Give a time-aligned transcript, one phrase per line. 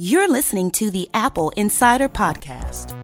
[0.00, 2.94] You're listening to the AppleInsider Podcast.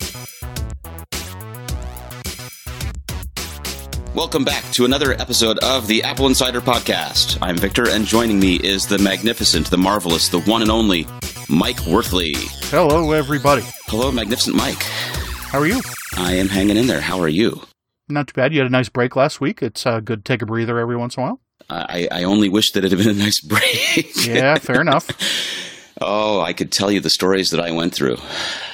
[4.14, 7.36] Welcome back to another episode of the AppleInsider Podcast.
[7.42, 11.04] I'm Victor, and joining me is the magnificent, the marvelous, the one and only
[11.48, 12.36] Mike Wuerthele.
[12.70, 13.64] Hello, everybody.
[13.88, 14.84] Hello, magnificent Mike.
[14.84, 15.80] How are you?
[16.16, 17.00] I am hanging in there.
[17.00, 17.60] How are you?
[18.08, 18.52] Not too bad.
[18.52, 19.64] You had a nice break last week.
[19.64, 21.40] It's uh, good to take a breather every once in a while.
[21.68, 24.14] I, I only wish that it had been a nice break.
[24.24, 25.10] Yeah, fair enough.
[26.00, 28.16] oh, I could tell you the stories that I went through.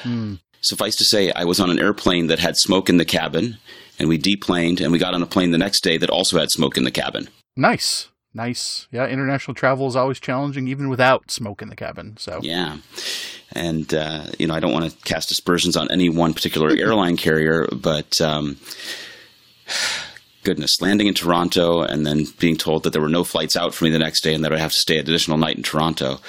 [0.03, 0.35] Hmm.
[0.63, 3.59] Suffice to say, I was on an airplane that had smoke in the cabin,
[3.99, 6.51] and we deplaned, and we got on a plane the next day that also had
[6.51, 7.29] smoke in the cabin.
[7.57, 8.09] Nice.
[8.33, 8.87] Nice.
[8.93, 12.17] Yeah, international travel is always challenging, even without smoke in the cabin.
[12.19, 12.79] So, Yeah.
[13.53, 17.17] And, uh, you know, I don't want to cast aspersions on any one particular airline
[17.17, 18.59] carrier, but um,
[20.45, 23.85] goodness, landing in Toronto and then being told that there were no flights out for
[23.85, 26.21] me the next day and that I'd have to stay an additional night in Toronto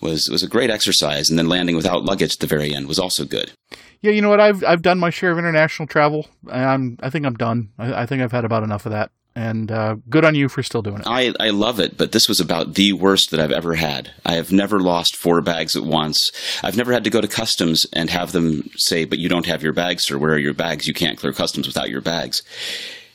[0.00, 1.30] was, was a great exercise.
[1.30, 3.52] And then landing without luggage at the very end was also good.
[4.00, 4.40] yeah, you know what?
[4.40, 6.26] I've I've done my share of international travel.
[6.50, 7.70] I'm I think I'm done.
[7.78, 9.10] I, I think I've had about enough of that.
[9.34, 11.06] And uh, good on you for still doing it.
[11.06, 14.10] I, I love it, but this was about the worst that I've ever had.
[14.26, 16.32] I have never lost four bags at once.
[16.64, 19.62] I've never had to go to customs and have them say, "But you don't have
[19.62, 20.18] your bags, sir.
[20.18, 20.88] Where are your bags?
[20.88, 22.42] You can't clear customs without your bags."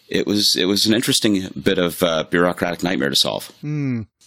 [0.08, 3.52] It was it was an interesting bit of uh, bureaucratic nightmare to solve.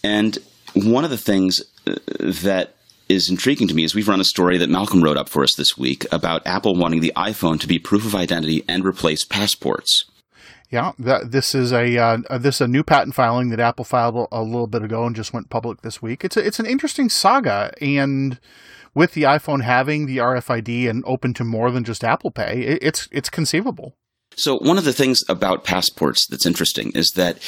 [0.03, 0.37] And
[0.85, 2.75] one of the things uh, that
[3.09, 5.55] is intriguing to me is we've run a story that Malcolm wrote up for us
[5.55, 10.05] this week about Apple wanting the iPhone to be proof of identity and replace passports.
[10.69, 14.27] Yeah, that, this is a uh, this is a new patent filing that Apple filed
[14.31, 16.25] a, a little bit ago and just went public this week.
[16.25, 18.37] It's a, it's an interesting saga, and
[18.93, 22.79] with the iPhone having the RFID and open to more than just Apple Pay, it,
[22.81, 23.95] it's it's conceivable.
[24.37, 27.39] So one of the things about passports that's interesting is that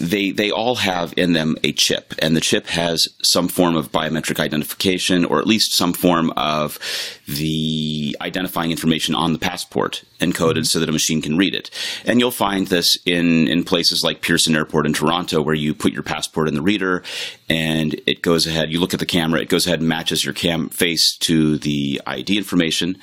[0.00, 3.90] they they all have in them a chip, and the chip has some form of
[3.90, 6.78] biometric identification, or at least some form of
[7.26, 10.62] the identifying information on the passport encoded mm-hmm.
[10.64, 11.70] so that a machine can read it.
[12.04, 15.92] And you'll find this in in places like Pearson Airport in Toronto, where you put
[15.92, 17.02] your passport in the reader,
[17.48, 18.72] and it goes ahead.
[18.72, 22.00] You look at the camera, it goes ahead and matches your cam face to the
[22.06, 22.98] ID information,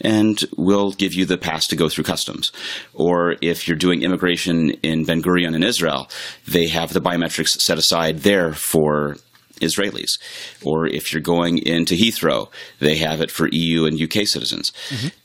[0.00, 2.52] and will give you the pass to go through customs.
[2.92, 6.08] Or if you're doing immigration in Ben Gurion in Israel,
[6.46, 9.16] they have the biometrics set aside there for
[9.64, 10.18] Israelis.
[10.62, 14.72] Or if you're going into Heathrow, they have it for EU and UK citizens.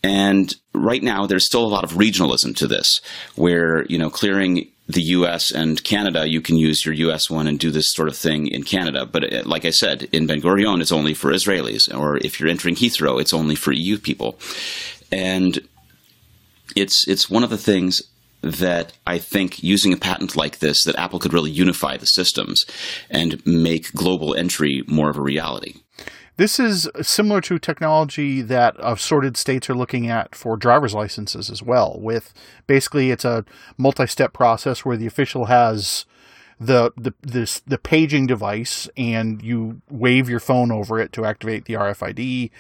[0.04, 3.02] And right now, there's still a lot of regionalism to this,
[3.36, 7.60] where, you know, clearing the US and Canada, you can use your US one and
[7.60, 9.06] do this sort of thing in Canada.
[9.06, 11.96] But uh, like I said, in Ben Gurion, it's only for Israelis.
[11.96, 14.40] Or if you're entering Heathrow, it's only for EU people.
[15.12, 15.60] And
[16.76, 18.02] it's it's one of the things
[18.42, 22.66] that I think using a patent like this that Apple could really unify the systems
[23.10, 25.76] and make global entry more of a reality.
[26.40, 31.50] This is similar to technology that uh, assorted states are looking at for driver's licenses
[31.50, 31.98] as well.
[32.00, 32.34] With
[32.66, 33.44] basically, it's a
[33.78, 36.06] multi-step process where the official has
[36.58, 41.66] the the this, the paging device, and you wave your phone over it to activate
[41.66, 42.52] the RFID.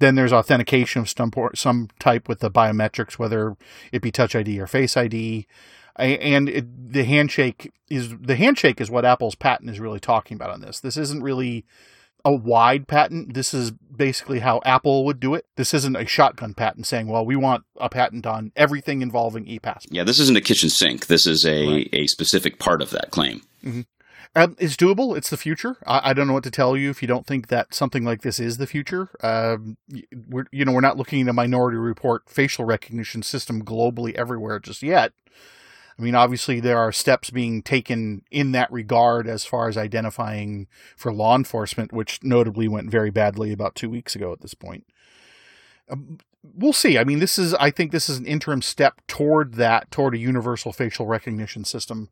[0.00, 3.56] Then there's authentication of some some type with the biometrics, whether
[3.92, 5.46] it be Touch ID or Face ID.
[5.96, 10.50] And it, the handshake is the handshake is what Apple's patent is really talking about
[10.50, 10.80] on this.
[10.80, 11.64] This isn't really
[12.24, 13.34] a wide patent.
[13.34, 15.46] This is basically how Apple would do it.
[15.56, 19.86] This isn't a shotgun patent saying, well, we want a patent on everything involving ePass.
[19.90, 21.06] Yeah, this isn't a kitchen sink.
[21.06, 21.88] This is a, Right.
[21.92, 23.42] a specific part of that claim.
[23.62, 23.82] Mm-hmm.
[24.36, 25.16] Um, it's doable.
[25.16, 25.76] It's the future.
[25.86, 28.22] I, I don't know what to tell you if you don't think that something like
[28.22, 29.10] this is the future.
[29.22, 29.76] Um,
[30.28, 34.58] we're, you know, we're not looking at a minority report facial recognition system globally everywhere
[34.58, 35.12] just yet.
[35.96, 40.66] I mean, obviously, there are steps being taken in that regard as far as identifying
[40.96, 44.84] for law enforcement, which notably went very badly about two weeks ago at this point.
[45.88, 46.98] Um, we'll see.
[46.98, 50.18] I mean, this is, I think this is an interim step toward that, toward a
[50.18, 52.08] universal facial recognition system.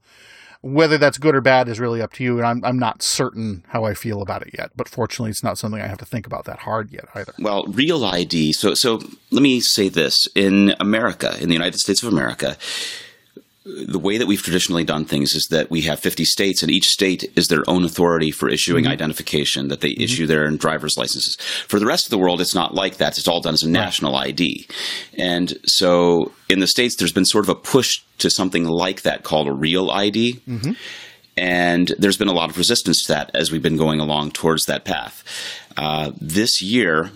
[0.63, 3.65] Whether that's good or bad is really up to you, and I'm, I'm not certain
[3.69, 4.71] how I feel about it yet.
[4.77, 7.35] But fortunately, it's not something I have to think about that hard yet either.
[7.39, 8.53] Well, real ID.
[8.53, 9.01] So, so
[9.31, 12.57] let me say this: in America, in the United States of America,
[13.65, 16.89] the way that we've traditionally done things is that we have 50 states, and each
[16.89, 18.93] state is their own authority for issuing mm-hmm.
[18.93, 20.03] identification that they mm-hmm.
[20.03, 21.37] issue their driver's licenses.
[21.69, 23.19] For the rest of the world, it's not like that.
[23.19, 24.67] It's all done as a national ID.
[25.17, 29.23] And so in the states, there's been sort of a push to something like that
[29.23, 30.41] called a real ID.
[30.49, 30.73] Mm-hmm.
[31.37, 34.67] And there's been a lot of resistance to that as we've been going along towards
[34.67, 35.25] that path.
[35.77, 37.11] Uh, this year,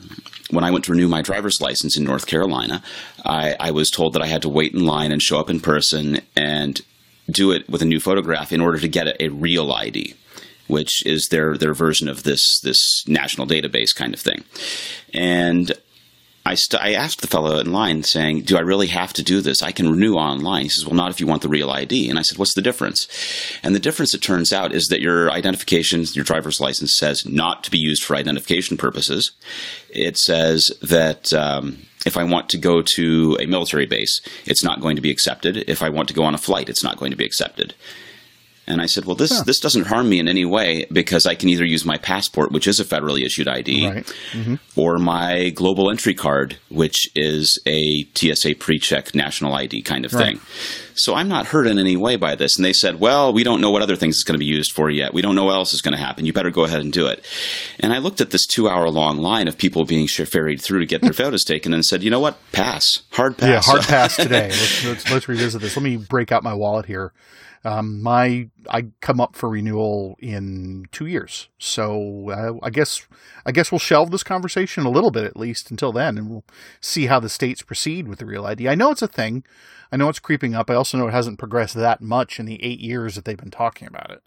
[0.50, 2.82] when I went to renew my driver's license in North Carolina,
[3.24, 5.60] I, I was told that I had to wait in line and show up in
[5.60, 6.80] person and
[7.30, 10.14] do it with a new photograph in order to get a, a real ID.
[10.68, 14.44] which is their their version of this this national database kind of thing.
[15.12, 15.72] And
[16.46, 19.40] I, st- I asked the fellow in line saying, Do I really have to do
[19.40, 19.62] this?
[19.62, 20.62] I can renew online.
[20.62, 22.08] He says, Well, not if you want the real ID.
[22.08, 23.08] And I said, What's the difference?
[23.64, 27.64] And the difference, it turns out, is that your identification, your driver's license says not
[27.64, 29.32] to be used for identification purposes.
[29.90, 34.80] It says that um, if I want to go to a military base, it's not
[34.80, 35.56] going to be accepted.
[35.68, 37.74] If I want to go on a flight, it's not going to be accepted.
[38.66, 39.44] And I said, well, this, huh.
[39.44, 42.66] this doesn't harm me in any way because I can either use my passport, which
[42.66, 44.14] is a federally issued ID, right.
[44.32, 44.54] mm-hmm.
[44.74, 50.38] or my global entry card, which is a TSA pre-check national ID kind of right.
[50.38, 50.40] thing.
[50.94, 52.56] So I'm not hurt in any way by this.
[52.56, 54.72] And they said, well, we don't know what other things it's going to be used
[54.72, 55.14] for yet.
[55.14, 56.24] We don't know what else is going to happen.
[56.24, 57.24] You better go ahead and do it.
[57.78, 60.86] And I looked at this two hour long line of people being ferried through to
[60.86, 62.38] get their photos taken and said, you know what?
[62.50, 63.02] Pass.
[63.12, 63.48] Hard pass.
[63.48, 64.48] Yeah, hard pass today.
[64.48, 65.76] Let's, let's, let's revisit this.
[65.76, 67.12] Let me break out my wallet here.
[67.64, 73.06] Um, my I come up for renewal in two years, so uh, I guess
[73.44, 76.44] I guess we'll shelve this conversation a little bit at least until then, and we'll
[76.80, 78.68] see how the states proceed with the real ID.
[78.68, 79.44] I know it's a thing.
[79.90, 80.70] I know it's creeping up.
[80.70, 83.50] I also know it hasn't progressed that much in the eight years that they've been
[83.50, 84.22] talking about it.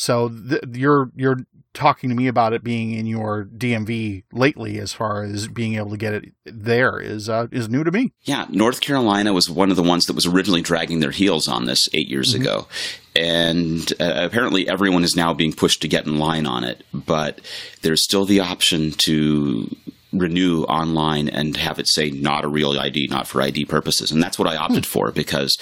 [0.00, 1.40] So th- you're you're
[1.74, 5.90] talking to me about it being in your DMV lately, as far as being able
[5.90, 8.14] to get it there, is uh, is new to me.
[8.22, 11.66] Yeah, North Carolina was one of the ones that was originally dragging their heels on
[11.66, 12.42] this eight years mm-hmm.
[12.42, 12.66] ago,
[13.14, 16.82] and uh, apparently everyone is now being pushed to get in line on it.
[16.94, 17.42] But
[17.82, 19.68] there's still the option to
[20.14, 24.10] renew online and have it say not a real ID, not for ID purposes.
[24.10, 24.90] And that's what I opted hmm.
[24.90, 25.56] for because,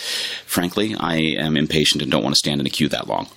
[0.46, 3.28] frankly, I am impatient and don't want to stand in a queue that long.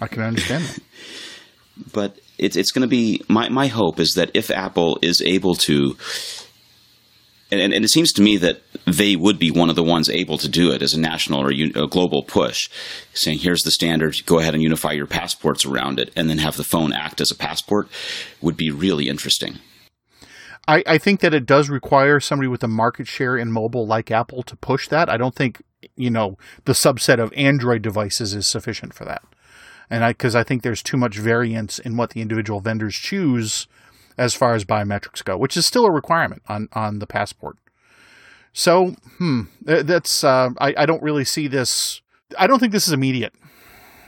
[0.00, 0.78] I can understand that.
[1.92, 5.54] but it's it's going to be my my hope is that if Apple is able
[5.56, 5.96] to.
[7.48, 10.36] And, and, it seems to me that they would be one of the ones able
[10.38, 12.68] to do it as a national or a global push,
[13.14, 16.56] saying, here's the standard, go ahead and unify your passports around it, and then have
[16.56, 17.88] the phone act as a passport,
[18.40, 19.60] would be really interesting.
[20.66, 24.10] I, I think that it does require somebody with a market share in mobile like
[24.10, 25.08] Apple to push that.
[25.08, 25.62] I don't think,
[25.94, 29.22] you know, the subset of Android devices is sufficient for that
[29.90, 33.66] and I because I think there's too much variance in what the individual vendors choose
[34.18, 37.56] as far as biometrics go, which is still a requirement on on the passport.
[38.52, 42.00] So, hmm, that's uh, I I don't really see this.
[42.38, 43.34] I don't think this is immediate,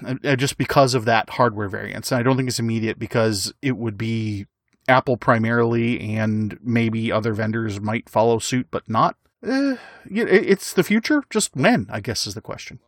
[0.05, 2.11] uh, just because of that hardware variance.
[2.11, 4.47] And I don't think it's immediate because it would be
[4.89, 9.17] Apple primarily, and maybe other vendors might follow suit, but not.
[9.47, 9.77] Eh,
[10.11, 11.23] it's the future.
[11.31, 12.81] Just when, I guess, is the question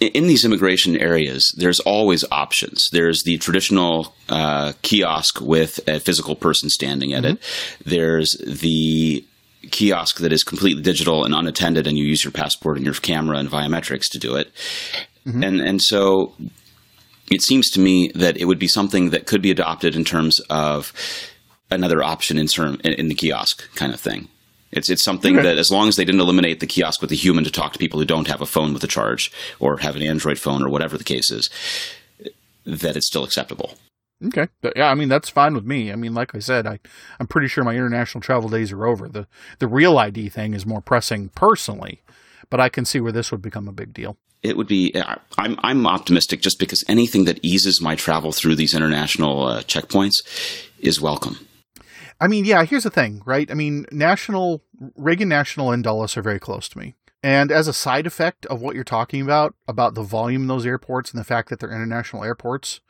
[0.00, 2.88] in these immigration areas, there's always options.
[2.92, 7.34] There's the traditional uh, kiosk with a physical person standing at mm-hmm.
[7.34, 7.42] it.
[7.84, 9.24] There's the
[9.70, 13.38] kiosk that is completely digital and unattended, and you use your passport and your camera
[13.38, 14.52] and biometrics to do it.
[15.26, 15.42] Mm-hmm.
[15.42, 16.34] And and so
[17.30, 20.38] it seems to me that it would be something that could be adopted in terms
[20.48, 20.92] of
[21.70, 24.28] another option in term in, in the kiosk kind of thing.
[24.70, 25.48] It's it's something okay.
[25.48, 27.78] that as long as they didn't eliminate the kiosk with the human to talk to
[27.78, 30.68] people who don't have a phone with a charge or have an Android phone or
[30.68, 31.48] whatever the case is,
[32.64, 33.74] that it's still acceptable.
[34.24, 34.48] Okay.
[34.60, 35.92] But yeah, I mean that's fine with me.
[35.92, 36.80] I mean, like I said, I
[37.18, 39.08] I'm pretty sure my international travel days are over.
[39.08, 39.26] The
[39.58, 42.02] the real ID thing is more pressing personally,
[42.50, 44.16] but I can see where this would become a big deal.
[44.42, 44.94] It would be.
[45.36, 50.22] I'm I'm optimistic just because anything that eases my travel through these international uh, checkpoints
[50.78, 51.47] is welcome.
[52.20, 53.50] I mean, yeah, here's the thing, right?
[53.50, 54.62] I mean, National,
[54.96, 56.94] Reagan National and Dulles are very close to me.
[57.22, 60.66] And as a side effect of what you're talking about, about the volume in those
[60.66, 62.80] airports and the fact that they're international airports,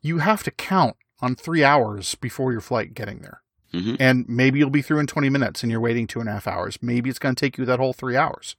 [0.00, 3.42] you have to count on three hours before your flight getting there.
[3.72, 3.96] Mm-hmm.
[4.00, 6.46] And maybe you'll be through in 20 minutes and you're waiting two and a half
[6.46, 6.78] hours.
[6.80, 8.56] Maybe it's going to take you that whole three hours.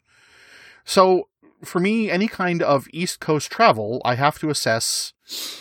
[0.86, 1.30] So
[1.64, 5.14] for me, any kind of East Coast travel, I have to assess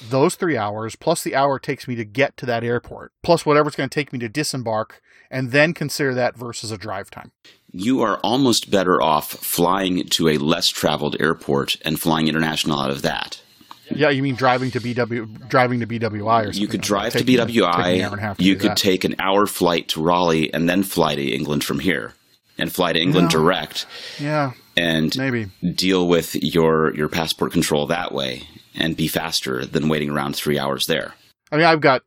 [0.09, 3.45] those three hours plus the hour it takes me to get to that airport, plus
[3.45, 7.11] whatever it's going to take me to disembark, and then consider that versus a drive
[7.11, 7.33] time.
[7.71, 12.91] You are almost better off flying to a less traveled airport and flying international out
[12.91, 13.43] of that.
[13.91, 16.61] Yeah, you mean driving to BW, driving to BWI or something?
[16.61, 18.37] You could drive to BWI.
[18.37, 18.77] To you could that.
[18.77, 22.13] take an hour flight to Raleigh and then fly to England from here,
[22.59, 23.39] and fly to England yeah.
[23.39, 23.87] direct.
[24.19, 28.47] Yeah, and maybe deal with your your passport control that way
[28.79, 31.15] and be faster than waiting around three hours there.
[31.51, 32.03] I mean, I've got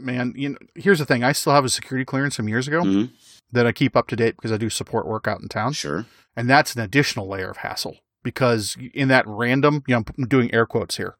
[0.00, 0.32] man.
[0.36, 3.14] You know, here's the thing: I still have a security clearance from years ago mm-hmm.
[3.52, 5.72] that I keep up to date because I do support work out in town.
[5.72, 6.06] Sure,
[6.36, 10.52] and that's an additional layer of hassle because in that random, you know, I'm doing
[10.52, 11.16] air quotes here,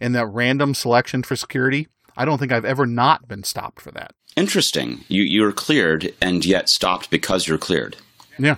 [0.00, 3.90] in that random selection for security, I don't think I've ever not been stopped for
[3.92, 4.12] that.
[4.36, 5.04] Interesting.
[5.08, 7.96] You you're cleared and yet stopped because you're cleared.
[8.38, 8.56] Yeah.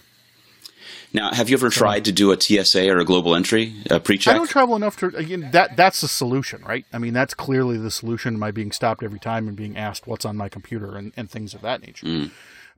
[1.14, 4.34] Now, have you ever tried to do a TSA or a global entry a pre-check?
[4.34, 5.50] I don't travel enough to again.
[5.52, 6.86] That that's the solution, right?
[6.92, 8.38] I mean, that's clearly the solution.
[8.38, 11.54] By being stopped every time and being asked what's on my computer and, and things
[11.54, 12.06] of that nature.
[12.06, 12.30] Mm.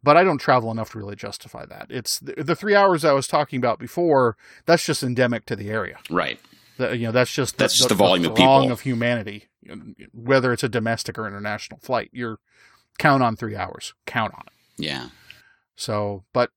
[0.03, 1.87] But I don't travel enough to really justify that.
[1.88, 4.37] It's the, the three hours I was talking about before.
[4.67, 5.99] That's just endemic to the area.
[6.11, 6.38] Right.
[6.76, 8.71] The, you know, that's just That's just the volume of people.
[8.71, 9.47] of humanity.
[10.12, 12.38] Whether it's a domestic or international flight, you're
[12.99, 13.95] count on three hours.
[14.05, 14.53] Count on it.
[14.85, 15.09] Yeah.
[15.76, 16.50] So, but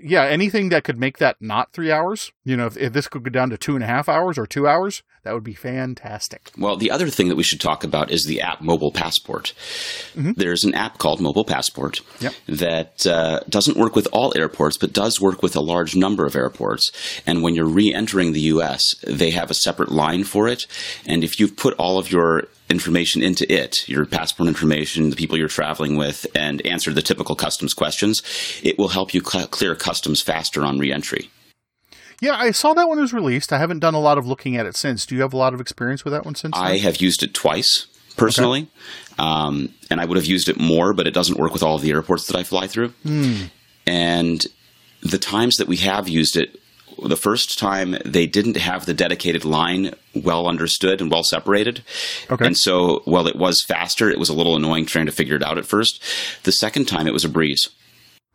[0.00, 3.22] yeah, anything that could make that not three hours, you know, if, if this could
[3.24, 6.50] go down to two and a half hours or two hours, that would be fantastic.
[6.56, 9.54] Well, the other thing that we should talk about is the app Mobile Passport.
[10.14, 12.34] There's an app called Mobile Passport Yep.
[12.48, 16.36] that uh, doesn't work with all airports, but does work with a large number of
[16.36, 16.92] airports.
[17.26, 20.66] And when you're re entering the U.S., they have a separate line for it.
[21.06, 25.38] And if you've put all of your information into it, your passport information, the people
[25.38, 28.22] you're traveling with, and answer the typical customs questions,
[28.62, 31.30] it will help you cl- clear customs faster on reentry.
[32.20, 33.52] Yeah, I saw that one was released.
[33.52, 35.04] I haven't done a lot of looking at it since.
[35.04, 36.56] Do you have a lot of experience with that one since?
[36.56, 36.80] I then?
[36.80, 38.68] have used it twice personally,
[39.18, 41.82] um, and I would have used it more, but it doesn't work with all of
[41.82, 42.94] the airports that I fly through.
[43.86, 44.44] And
[45.02, 46.58] the times that we have used it,
[47.02, 51.82] the first time they didn't have the dedicated line well understood and well separated.
[52.30, 52.46] Okay.
[52.46, 55.42] And so, while it was faster, it was a little annoying trying to figure it
[55.42, 56.02] out at first.
[56.44, 57.68] The second time, it was a breeze.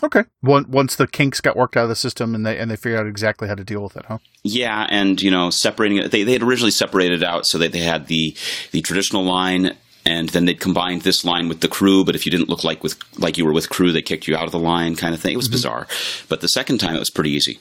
[0.03, 0.23] Okay.
[0.41, 2.99] Once once the kinks got worked out of the system and they and they figured
[2.99, 4.17] out exactly how to deal with it, huh?
[4.43, 7.71] Yeah, and you know, separating it, they they had originally separated it out so that
[7.71, 8.35] they had the
[8.71, 9.75] the traditional line,
[10.05, 12.03] and then they'd combined this line with the crew.
[12.03, 14.35] But if you didn't look like with like you were with crew, they kicked you
[14.35, 15.33] out of the line, kind of thing.
[15.33, 15.53] It was mm-hmm.
[15.53, 15.87] bizarre.
[16.29, 17.59] But the second time, it was pretty easy.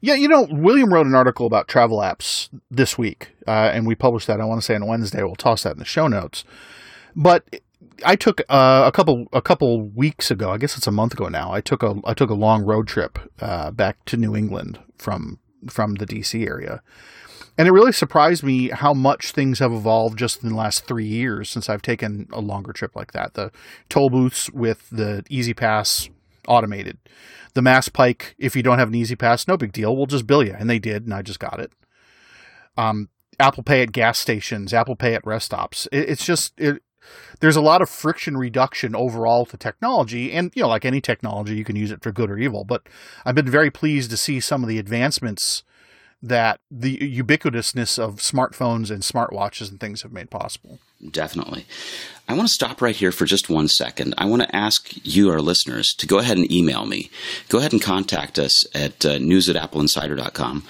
[0.00, 3.94] Yeah, you know, William wrote an article about travel apps this week, uh, and we
[3.94, 4.40] published that.
[4.40, 5.22] I want to say on Wednesday.
[5.22, 6.44] We'll toss that in the show notes.
[7.14, 7.44] But
[8.04, 10.50] I took uh, a couple a couple weeks ago.
[10.50, 11.52] I guess it's a month ago now.
[11.52, 15.38] I took a I took a long road trip uh, back to New England from
[15.68, 16.82] from the DC area,
[17.56, 21.06] and it really surprised me how much things have evolved just in the last three
[21.06, 23.34] years since I've taken a longer trip like that.
[23.34, 23.50] The
[23.88, 26.10] toll booths with the E-ZPass
[26.48, 26.98] automated.
[27.54, 29.96] The Mass Pike, if you don't have an E-ZPass, no big deal.
[29.96, 31.72] We'll just bill you, and they did, and I just got it.
[32.76, 35.88] Um, Apple Pay at gas stations, Apple Pay at rest stops.
[35.92, 36.82] It, it's just it,
[37.40, 41.54] there's a lot of friction reduction overall to technology, and you know, like any technology,
[41.54, 42.64] you can use it for good or evil.
[42.64, 42.88] But
[43.24, 45.62] I've been very pleased to see some of the advancements
[46.22, 50.78] that the ubiquitousness of smartphones and smartwatches and things have made possible.
[51.10, 51.66] Definitely.
[52.28, 54.14] I want to stop right here for just one second.
[54.18, 57.10] I want to ask you, our listeners, to go ahead and email me.
[57.48, 60.64] Go ahead and contact us at uh, news at appleinsider.com.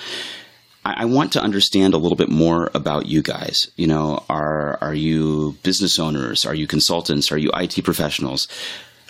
[0.84, 3.70] I, I want to understand a little bit more about you guys.
[3.76, 6.44] You know, are are you business owners?
[6.44, 7.32] Are you consultants?
[7.32, 8.48] Are you IT professionals?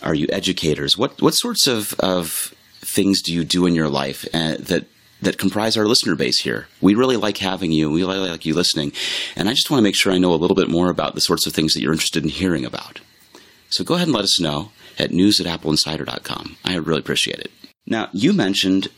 [0.03, 0.97] Are you educators?
[0.97, 4.87] What what sorts of, of things do you do in your life uh, that
[5.23, 6.69] that comprise our listener base here.
[6.81, 7.91] We really like having you.
[7.91, 8.93] We really like you listening.
[9.35, 11.21] And I just want to make sure I know a little bit more about the
[11.21, 13.01] sorts of things that you're interested in hearing about.
[13.71, 16.57] So go ahead and let us know at news at appleinsider.com.
[16.65, 17.51] I really appreciate it.
[17.87, 18.89] Now, you mentioned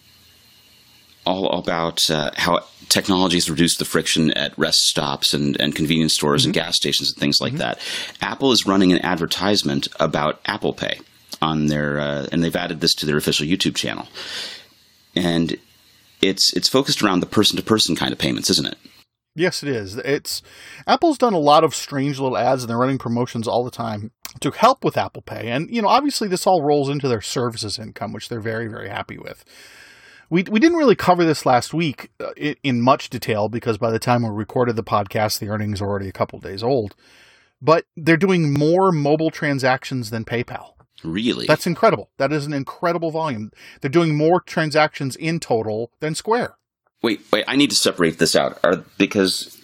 [1.25, 6.15] all about uh, how technology has reduced the friction at rest stops and, and convenience
[6.15, 7.79] stores and gas stations and things like that.
[8.23, 11.01] Apple is running an advertisement about Apple Pay
[11.43, 14.09] on their, uh, and they've added this to their official YouTube channel.
[15.15, 15.57] And
[16.21, 18.79] it's it's focused around the person to person kind of payments, isn't it?
[19.35, 19.97] Yes, it is.
[19.97, 20.43] It's
[20.87, 24.11] Apple's done a lot of strange little ads and they're running promotions all the time
[24.41, 25.49] to help with Apple Pay.
[25.49, 28.89] And you know, obviously this all rolls into their services income, which they're very very
[28.89, 29.45] happy with.
[30.31, 33.91] We we didn't really cover this last week uh, in, in much detail because by
[33.91, 36.97] the time we recorded the podcast, the earnings are already a couple days old.
[37.61, 40.75] But they're doing more mobile transactions than PayPal.
[41.05, 41.47] Really?
[41.47, 42.11] That's incredible.
[42.17, 43.53] That is an incredible volume.
[43.81, 46.57] They're doing more transactions in total than Square.
[47.03, 47.45] wait, wait.
[47.47, 48.59] I need to separate this out.
[48.65, 49.57] Are because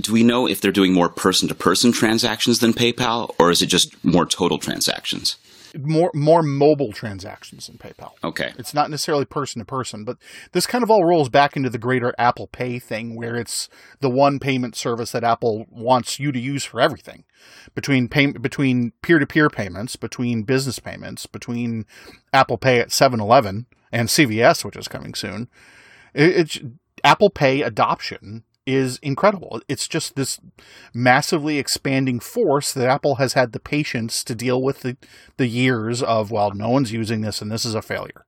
[0.00, 3.62] do we know if they're doing more person to person transactions than PayPal, or is
[3.62, 5.36] it just more total transactions?
[5.78, 8.12] More more mobile transactions than PayPal.
[8.22, 8.52] Okay.
[8.58, 10.18] It's not necessarily person to person, but
[10.52, 13.68] this kind of all rolls back into the greater Apple Pay thing where it's
[14.00, 17.24] the one payment service that Apple wants you to use for everything.
[17.74, 21.86] Between pay, between peer-to-peer payments, between business payments, between
[22.32, 25.48] Apple Pay at 7-Eleven and CVS, which is coming soon.
[26.14, 26.60] It, it's
[27.04, 29.60] Apple Pay adoption is incredible.
[29.68, 30.40] It's just this
[30.94, 34.96] massively expanding force that Apple has had the patience to deal with the,
[35.36, 38.24] the years of, well, no one's using this and this is a failure.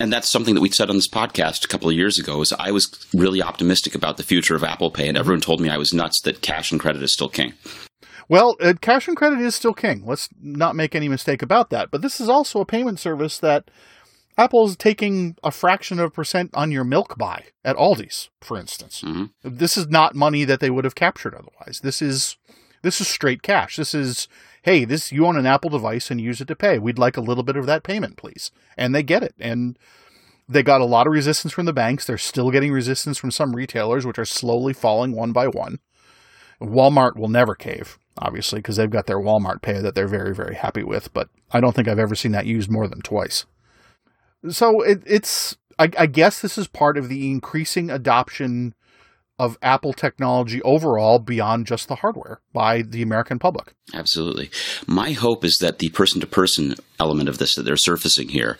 [0.00, 2.40] And that's something that we said on this podcast a couple of years ago.
[2.40, 5.68] Is I was really optimistic about the future of Apple Pay, and everyone told me
[5.68, 7.54] I was nuts that cash and credit is still king.
[8.28, 10.04] Well, uh, cash and credit is still king.
[10.06, 11.90] Let's not make any mistake about that.
[11.90, 13.70] But this is also a payment service that
[14.38, 19.02] Apple's taking a fraction of a percent on your milk buy at Aldi's, for instance.
[19.02, 21.80] hmm This is not money that they would have captured otherwise.
[21.82, 22.36] This is
[22.82, 23.76] this is straight cash.
[23.76, 24.28] This is
[24.62, 26.78] hey, this you own an Apple device and use it to pay.
[26.78, 28.50] We'd like a little bit of that payment, please.
[28.76, 29.34] And they get it.
[29.40, 29.76] And
[30.48, 32.06] they got a lot of resistance from the banks.
[32.06, 35.78] They're still getting resistance from some retailers, which are slowly falling one by one.
[36.60, 40.54] Walmart will never cave, obviously, because they've got their Walmart Pay that they're very, very
[40.54, 41.12] happy with.
[41.12, 43.44] But I don't think I've ever seen that used more than twice.
[44.48, 48.74] So it, it's, I, I guess, this is part of the increasing adoption
[49.38, 53.74] of Apple technology overall beyond just the hardware by the American public.
[53.94, 54.50] Absolutely.
[54.86, 58.58] My hope is that the person to person element of this that they're surfacing here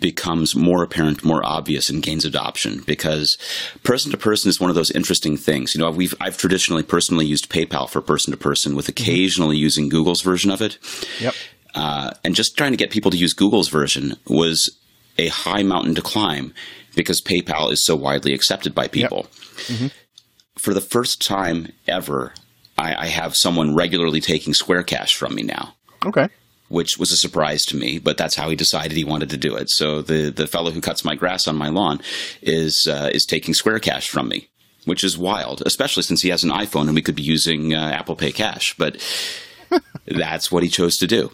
[0.00, 3.36] becomes more apparent, more obvious, and gains adoption because
[3.82, 5.74] person to person is one of those interesting things.
[5.74, 9.88] You know, we've I've traditionally personally used PayPal for person to person, with occasionally using
[9.88, 10.78] Google's version of it.
[11.20, 11.34] Yep.
[11.74, 14.70] Uh, and just trying to get people to use Google's version was
[15.18, 16.52] a high mountain to climb
[16.94, 19.26] because PayPal is so widely accepted by people.
[20.58, 22.32] For the first time ever,
[22.78, 26.28] I, I have someone regularly taking Square Cash from me now Okay.
[26.68, 29.54] which was a surprise to me, but that's how he decided he wanted to do
[29.56, 29.68] it.
[29.70, 32.00] So the the fellow who cuts my grass on my lawn
[32.42, 34.48] is uh, is taking Square Cash from me,
[34.84, 37.90] which is wild, especially since he has an iPhone and we could be using uh,
[37.90, 38.74] Apple Pay Cash.
[38.78, 38.96] But
[40.06, 41.30] that's what he chose to do,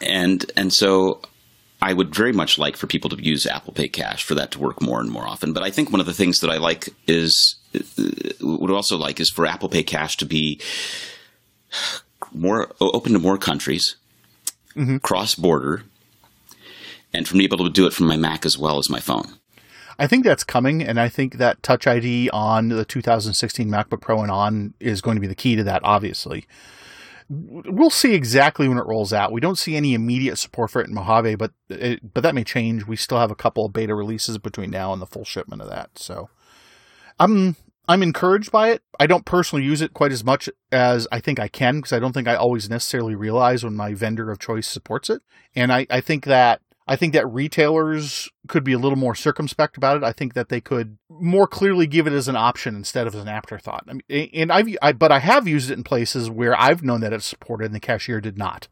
[0.00, 1.20] and and so.
[1.80, 4.58] I would very much like for people to use Apple Pay Cash for that to
[4.58, 5.52] work more and more often.
[5.52, 8.02] But I think one of the things that I like is uh,
[8.40, 10.60] would also like is for Apple Pay Cash to be
[12.32, 13.96] more open to more countries,
[15.02, 15.84] cross border,
[17.12, 18.90] and for me to be able to do it from my Mac as well as
[18.90, 19.38] my phone.
[20.00, 24.22] I think that's coming, and I think that Touch ID on the 2016 MacBook Pro
[24.22, 26.46] and on is going to be the key to that, obviously.
[27.30, 29.32] We'll see exactly when it rolls out.
[29.32, 32.44] We don't see any immediate support for it in Mojave, but it, but that may
[32.44, 32.86] change.
[32.86, 35.68] We still have a couple of beta releases between now and the full shipment of
[35.68, 35.98] that.
[35.98, 36.30] So
[37.18, 37.56] I'm
[37.88, 38.82] I'm encouraged by it.
[39.00, 41.98] I don't personally use it quite as much as I think I can because I
[41.98, 45.22] don't think I always necessarily realize when my vendor of choice supports it.
[45.54, 49.76] And I, I think that I think that retailers could be a little more circumspect
[49.76, 50.02] about it.
[50.02, 53.20] I think that they could more clearly give it as an option instead of as
[53.20, 53.84] an afterthought.
[53.86, 57.02] I mean, and I've, I, but I have used it in places where I've known
[57.02, 58.68] that it's supported and the cashier did not.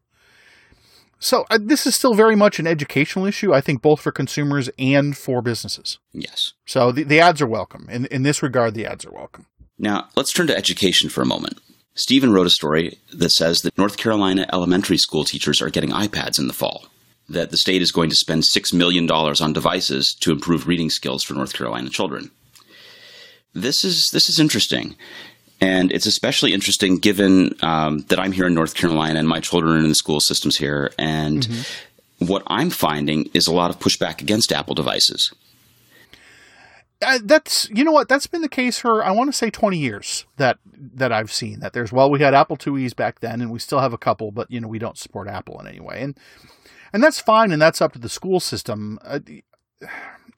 [1.18, 4.70] So uh, this is still very much an educational issue, I think, both for consumers
[4.78, 5.98] and for businesses.
[6.12, 6.52] Yes.
[6.66, 7.86] So the, the ads are welcome.
[7.90, 9.46] In, in this regard, the ads are welcome.
[9.78, 11.58] Now, let's turn to education for a moment.
[11.94, 16.38] Stephen wrote a story that says that North Carolina elementary school teachers are getting iPads
[16.38, 16.86] in the fall,
[17.28, 21.22] that the state is going to spend $6 million on devices to improve reading skills
[21.22, 22.30] for North Carolina children.
[23.52, 24.96] This is, this is interesting.
[25.60, 29.76] And it's especially interesting given um, that I'm here in North Carolina and my children
[29.76, 30.92] are in the school systems here.
[30.98, 31.66] And
[32.18, 35.32] what I'm finding is a lot of pushback against Apple devices.
[37.02, 39.76] Uh, that's you know what that's been the case for I want to say 20
[39.76, 43.50] years that that I've seen that there's well we had Apple IIe's back then and
[43.50, 46.00] we still have a couple but you know we don't support Apple in any way
[46.00, 46.18] and
[46.96, 49.20] and that's fine and that's up to the school system uh,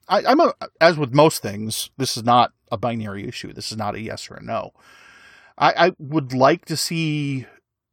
[0.09, 3.77] I, I'm a, as with most things this is not a binary issue this is
[3.77, 4.73] not a yes or a no
[5.57, 7.45] I, I would like to see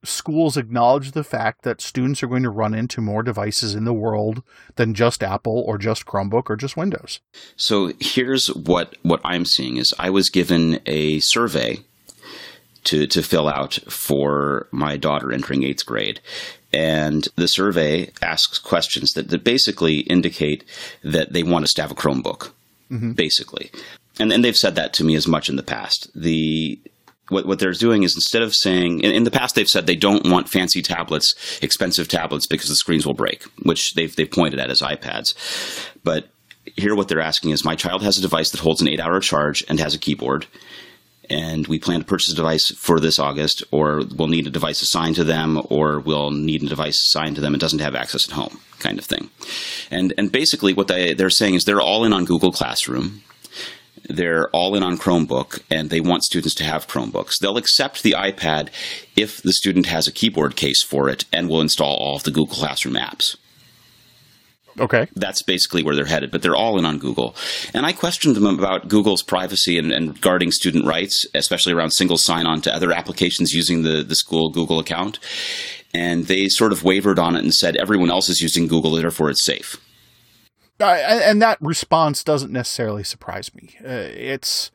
[0.03, 3.93] schools acknowledge the fact that students are going to run into more devices in the
[3.93, 4.43] world
[4.75, 7.21] than just Apple or just Chromebook or just Windows.
[7.57, 11.79] So here's what what I'm seeing is I was given a survey
[12.85, 16.21] to to fill out for my daughter entering eighth grade.
[16.73, 20.65] And the survey asks questions that, that basically indicate
[21.03, 22.51] that they want us to have a Chromebook,
[22.91, 23.13] mm-hmm.
[23.13, 23.71] basically.
[24.19, 26.11] And and they've said that to me as much in the past.
[26.15, 26.79] The
[27.29, 29.97] what, what they're doing is instead of saying in, in the past they've said they
[29.97, 34.61] don't want fancy tablets, expensive tablets because the screens will break, which they've they've pointed
[34.61, 35.35] at as iPads.
[36.03, 36.29] But
[36.77, 39.21] here what they're asking is my child has a device that holds an eight hour
[39.21, 40.47] charge and has a keyboard.
[41.29, 44.83] And we plan to purchase a device for this August, or we'll need a device
[44.83, 48.29] assigned to them, or we'll need a device assigned to them and doesn't have access
[48.29, 49.31] at home, kind of thing.
[49.91, 53.23] And and basically what they, they're saying is they're all in on Google Classroom
[54.09, 57.39] they're all in on Chromebook and they want students to have Chromebooks.
[57.39, 58.69] They'll accept the iPad
[59.17, 62.31] if the student has a keyboard case for it and will install all of the
[62.31, 63.37] Google Classroom apps.
[64.79, 65.09] Okay.
[65.15, 67.35] That's basically where they're headed, but they're all in on Google.
[67.73, 72.19] And I questioned them about Google's privacy and, and guarding student rights, especially around single
[72.19, 75.19] sign on to other applications using the, the school Google account.
[75.95, 79.31] And they sort of wavered on it and said everyone else is using Google, therefore
[79.31, 79.81] it's safe.
[80.79, 83.77] Uh, and that response doesn't necessarily surprise me.
[83.83, 84.71] Uh, it's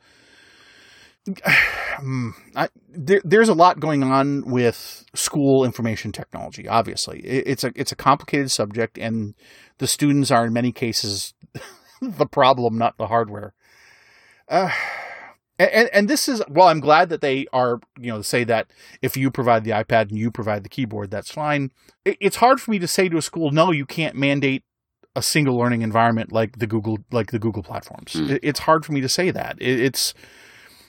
[2.56, 6.66] I, there, there's a lot going on with school information technology.
[6.66, 9.34] Obviously, it, it's a it's a complicated subject, and
[9.78, 11.34] the students are in many cases
[12.00, 13.54] the problem, not the hardware.
[14.48, 14.70] Uh,
[15.58, 19.16] and, and this is well, I'm glad that they are you know say that if
[19.16, 21.70] you provide the iPad and you provide the keyboard, that's fine.
[22.04, 24.64] It, it's hard for me to say to a school, no, you can't mandate
[25.14, 28.14] a single learning environment like the Google like the Google platforms.
[28.14, 28.30] Mm.
[28.30, 29.56] It, it's hard for me to say that.
[29.60, 30.14] It, it's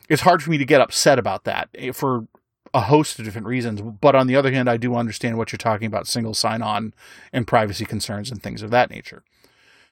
[0.10, 2.28] it's hard for me to get upset about that eh, for
[2.74, 3.82] a host of different reasons.
[3.82, 6.94] But on the other hand, I do understand what you're talking about single sign on
[7.32, 9.24] and privacy concerns and things of that nature.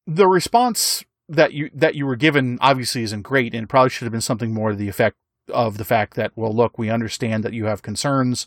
[0.07, 4.05] The response that you that you were given obviously isn't great and it probably should
[4.05, 5.15] have been something more to the effect
[5.49, 8.45] of the fact that well look we understand that you have concerns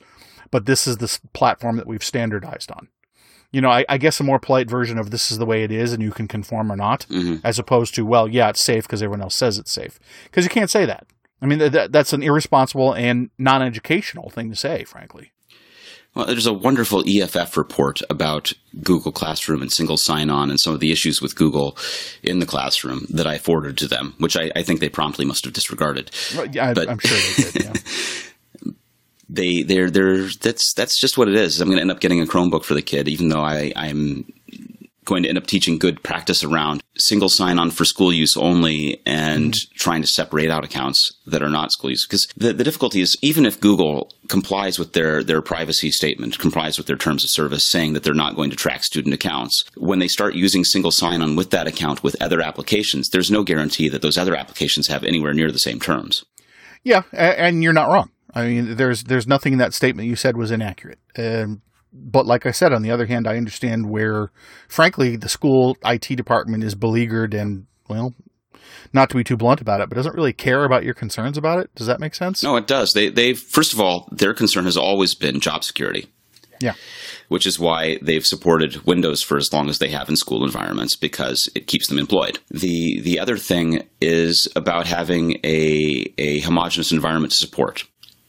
[0.50, 2.88] but this is the platform that we've standardized on
[3.52, 5.70] you know I, I guess a more polite version of this is the way it
[5.70, 7.36] is and you can conform or not mm-hmm.
[7.42, 10.50] as opposed to well yeah it's safe because everyone else says it's safe because you
[10.50, 11.06] can't say that
[11.44, 15.32] I mean, that, that's an irresponsible and non educational thing to say, frankly.
[16.14, 20.72] Well, there's a wonderful EFF report about Google Classroom and single sign on and some
[20.72, 21.76] of the issues with Google
[22.22, 25.44] in the classroom that I forwarded to them, which I, I think they promptly must
[25.44, 26.12] have disregarded.
[26.34, 27.64] Well, yeah, but, I'm sure they did.
[27.64, 28.72] Yeah.
[29.28, 31.60] they they're they're that's that's just what it is.
[31.60, 34.32] I'm going to end up getting a Chromebook for the kid, even though I I'm
[35.04, 39.00] going to end up teaching good practice around single sign on for school use only
[39.04, 39.76] and mm-hmm.
[39.76, 42.06] trying to separate out accounts that are not school use.
[42.06, 46.78] Because the, the difficulty is even if Google complies with their, their privacy statement, complies
[46.78, 49.98] with their terms of service saying that they're not going to track student accounts, when
[49.98, 53.88] they start using single sign on with that account with other applications, there's no guarantee
[53.88, 56.24] that those other applications have anywhere near the same terms.
[56.82, 58.10] Yeah, and you're not wrong.
[58.34, 60.98] I mean, there's there's nothing in that statement you said was inaccurate.
[61.16, 61.62] Um,
[61.94, 64.30] but like I said, on the other hand, I understand where,
[64.68, 68.14] frankly, the school IT department is beleaguered and, well,
[68.92, 71.60] not to be too blunt about it, but doesn't really care about your concerns about
[71.60, 71.74] it.
[71.74, 72.42] Does that make sense?
[72.42, 72.92] No, it does.
[72.92, 76.06] They, they, first of all, their concern has always been job security.
[76.60, 76.74] Yeah.
[77.28, 80.96] Which is why they've supported Windows for as long as they have in school environments
[80.96, 82.38] because it keeps them employed.
[82.50, 87.84] The the other thing is about having a a homogenous environment to support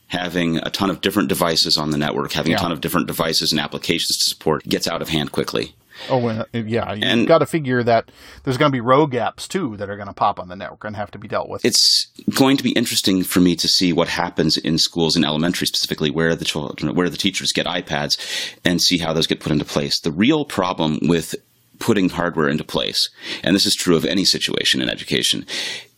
[0.07, 2.57] having a ton of different devices on the network, having yeah.
[2.57, 5.75] a ton of different devices and applications to support gets out of hand quickly.
[6.09, 6.93] Oh, yeah.
[6.93, 8.11] You've got to figure that
[8.43, 10.83] there's going to be row gaps too that are going to pop on the network
[10.83, 11.63] and have to be dealt with.
[11.63, 15.67] It's going to be interesting for me to see what happens in schools in elementary,
[15.67, 18.17] specifically where the children, where the teachers get iPads,
[18.65, 19.99] and see how those get put into place.
[20.01, 21.33] The real problem with
[21.79, 23.09] putting hardware into place,
[23.41, 25.45] and this is true of any situation in education,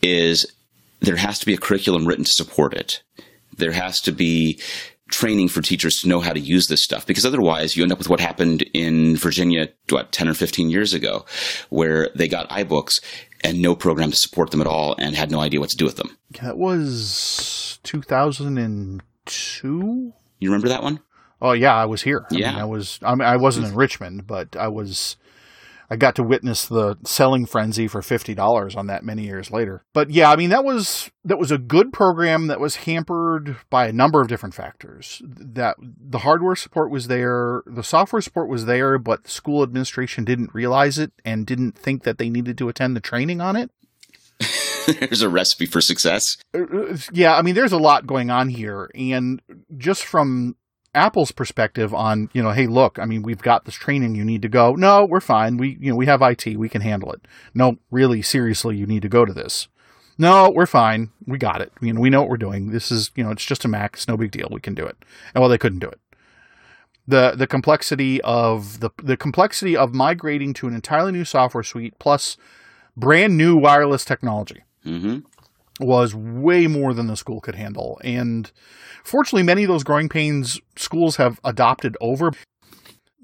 [0.00, 0.46] is
[1.00, 3.02] there has to be a curriculum written to support it
[3.58, 4.60] there has to be
[5.10, 7.98] training for teachers to know how to use this stuff because otherwise you end up
[7.98, 11.24] with what happened in Virginia, what, 10 or 15 years ago,
[11.70, 13.02] where they got iBooks
[13.42, 15.84] and no program to support them at all and had no idea what to do
[15.84, 16.16] with them.
[16.42, 20.12] That was 2002.
[20.40, 21.00] You remember that one?
[21.40, 22.26] Oh yeah, I was here.
[22.30, 22.98] I yeah, mean, I was.
[23.02, 25.16] I mean, I wasn't in Richmond, but I was
[25.90, 29.84] I got to witness the selling frenzy for fifty dollars on that many years later.
[29.94, 33.86] But yeah, I mean that was that was a good program that was hampered by
[33.86, 35.22] a number of different factors.
[35.24, 40.24] That the hardware support was there, the software support was there, but the school administration
[40.24, 43.70] didn't realize it and didn't think that they needed to attend the training on it.
[45.00, 46.36] there's a recipe for success.
[46.54, 49.42] Uh, uh, yeah, I mean, there's a lot going on here, and
[49.76, 50.56] just from
[50.94, 54.42] Apple's perspective on, you know, hey, look, I mean, we've got this training, you need
[54.42, 54.74] to go.
[54.74, 55.56] No, we're fine.
[55.56, 57.26] We, you know, we have IT, we can handle it.
[57.54, 59.68] No, really, seriously, you need to go to this.
[60.16, 61.10] No, we're fine.
[61.26, 61.72] We got it.
[61.80, 62.70] You know, we know what we're doing.
[62.70, 63.94] This is, you know, it's just a Mac.
[63.94, 64.48] It's no big deal.
[64.50, 64.96] We can do it.
[65.34, 66.00] And well, they couldn't do it.
[67.06, 71.98] The the complexity of the the complexity of migrating to an entirely new software suite
[71.98, 72.36] plus
[72.96, 74.64] brand new wireless technology.
[74.84, 75.20] Mm-hmm
[75.80, 78.00] was way more than the school could handle.
[78.02, 78.50] And
[79.04, 82.32] fortunately, many of those growing pains schools have adopted over.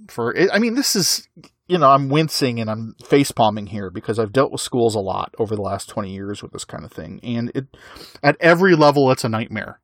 [0.08, 1.28] For I mean, this is
[1.66, 5.00] you know I'm wincing and I'm face palming here because I've dealt with schools a
[5.00, 7.66] lot over the last 20 years with this kind of thing, and it
[8.22, 9.80] at every level it's a nightmare,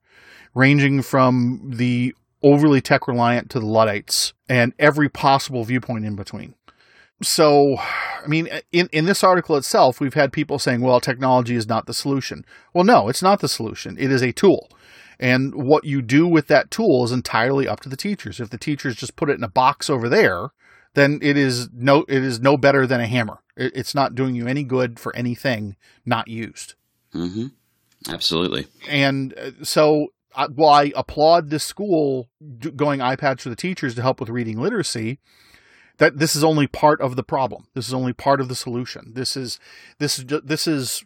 [0.54, 6.54] ranging from the overly tech reliant to the luddites and every possible viewpoint in between
[7.22, 11.68] so i mean in, in this article itself we've had people saying well technology is
[11.68, 12.44] not the solution.
[12.74, 13.96] Well no it's not the solution.
[13.98, 14.68] It is a tool.
[15.18, 18.40] And what you do with that tool is entirely up to the teachers.
[18.40, 20.50] If the teachers just put it in a box over there
[20.94, 23.38] then it is no it is no better than a hammer.
[23.56, 26.74] It, it's not doing you any good for anything not used.
[27.14, 27.46] Mm-hmm.
[28.09, 28.66] absolutely.
[28.88, 30.06] And uh, so
[30.54, 32.28] while I applaud this school
[32.76, 35.18] going iPads for the teachers to help with reading literacy,
[36.01, 37.67] that this is only part of the problem.
[37.75, 39.13] This is only part of the solution.
[39.15, 39.61] This is
[39.99, 41.05] this is this is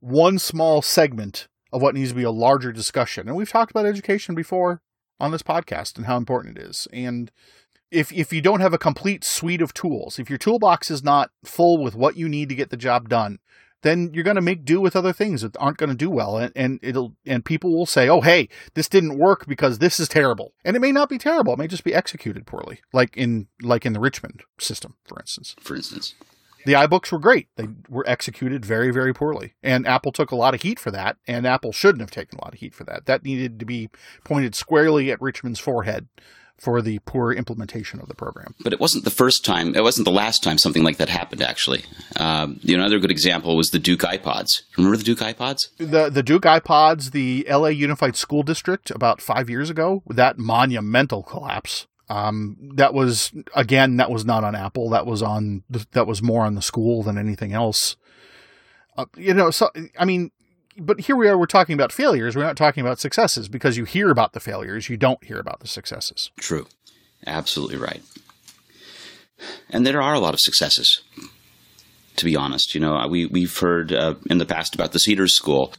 [0.00, 3.26] one small segment of what needs to be a larger discussion.
[3.26, 4.80] And we've talked about education before
[5.18, 6.86] on this podcast and how important it is.
[6.92, 7.32] And
[7.90, 11.30] if if you don't have a complete suite of tools, if your toolbox is not
[11.44, 13.40] full with what you need to get the job done,
[13.82, 16.36] then you're going to make do with other things that aren't going to do well
[16.36, 20.08] and, and it'll and people will say oh hey this didn't work because this is
[20.08, 23.46] terrible and it may not be terrible it may just be executed poorly like in
[23.62, 26.14] like in the richmond system for instance for instance
[26.66, 27.46] the iBooks were great.
[27.54, 29.54] They were executed very, very poorly.
[29.62, 32.44] And Apple took a lot of heat for that, and Apple shouldn't have taken a
[32.44, 33.06] lot of heat for that.
[33.06, 33.88] That needed to be
[34.24, 36.08] pointed squarely at Richmond's forehead
[36.58, 38.54] for the poor implementation of the program.
[38.62, 41.42] But it wasn't the first time, it wasn't the last time something like that happened,
[41.42, 41.84] actually.
[42.16, 44.62] Um, you know, another good example was the Duke iPods.
[44.76, 45.68] Remember the Duke iPods?
[45.78, 51.22] The, the Duke iPods, the LA Unified School District about five years ago, that monumental
[51.22, 51.86] collapse.
[52.08, 54.88] Um, that was, again, that was not on Apple.
[54.90, 57.96] That was on, that was more on the school than anything else.
[58.96, 60.30] Uh, you know, so, I mean,
[60.78, 62.36] but here we are, we're talking about failures.
[62.36, 65.60] We're not talking about successes because you hear about the failures, you don't hear about
[65.60, 66.30] the successes.
[66.38, 66.66] True.
[67.26, 68.02] Absolutely right.
[69.70, 71.02] And there are a lot of successes,
[72.16, 72.74] to be honest.
[72.74, 75.74] You know, we, we've heard uh, in the past about the Cedars School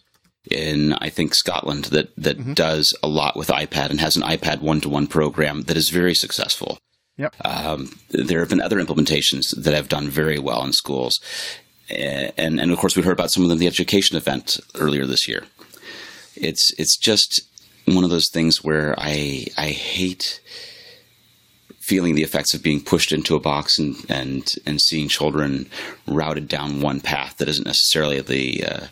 [0.49, 2.53] in, I think, Scotland that, that mm-hmm.
[2.53, 5.89] does a lot with iPad and has an iPad one to one program that is
[5.89, 6.77] very successful.
[7.17, 7.35] Yep.
[7.43, 11.19] Um, there have been other implementations that have done very well in schools
[11.89, 15.27] and and of course we heard about some of them the education event earlier this
[15.27, 15.43] year.
[16.35, 17.41] It's it's just
[17.85, 20.41] one of those things where I I hate
[21.79, 25.69] feeling the effects of being pushed into a box and and and seeing children
[26.05, 28.87] routed down one path that isn't necessarily the uh,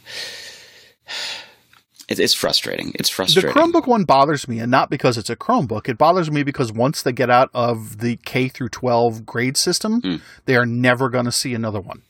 [2.07, 2.93] it, it's frustrating.
[2.95, 3.51] It's frustrating.
[3.51, 5.89] The Chromebook one bothers me, and not because it's a Chromebook.
[5.89, 10.01] It bothers me because once they get out of the K through 12 grade system,
[10.01, 10.21] mm.
[10.45, 12.03] they are never going to see another one.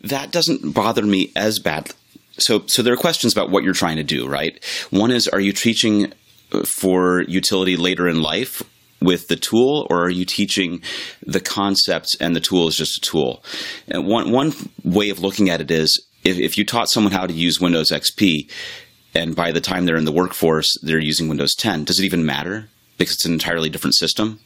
[0.00, 1.92] That doesn't bother me as bad.
[2.38, 4.62] So, so there are questions about what you're trying to do, right?
[4.90, 6.12] One is, are you teaching
[6.52, 8.62] uh, for utility later in life
[9.00, 10.82] with the tool, or are you teaching
[11.22, 13.44] the concepts and the tool is just a tool?
[13.86, 17.26] And one one way of looking at it is if, if you taught someone how
[17.26, 18.50] to use Windows XP,
[19.14, 22.26] and by the time they're in the workforce, they're using Windows 10, does it even
[22.26, 22.68] matter?
[22.98, 24.40] Because it's an entirely different system.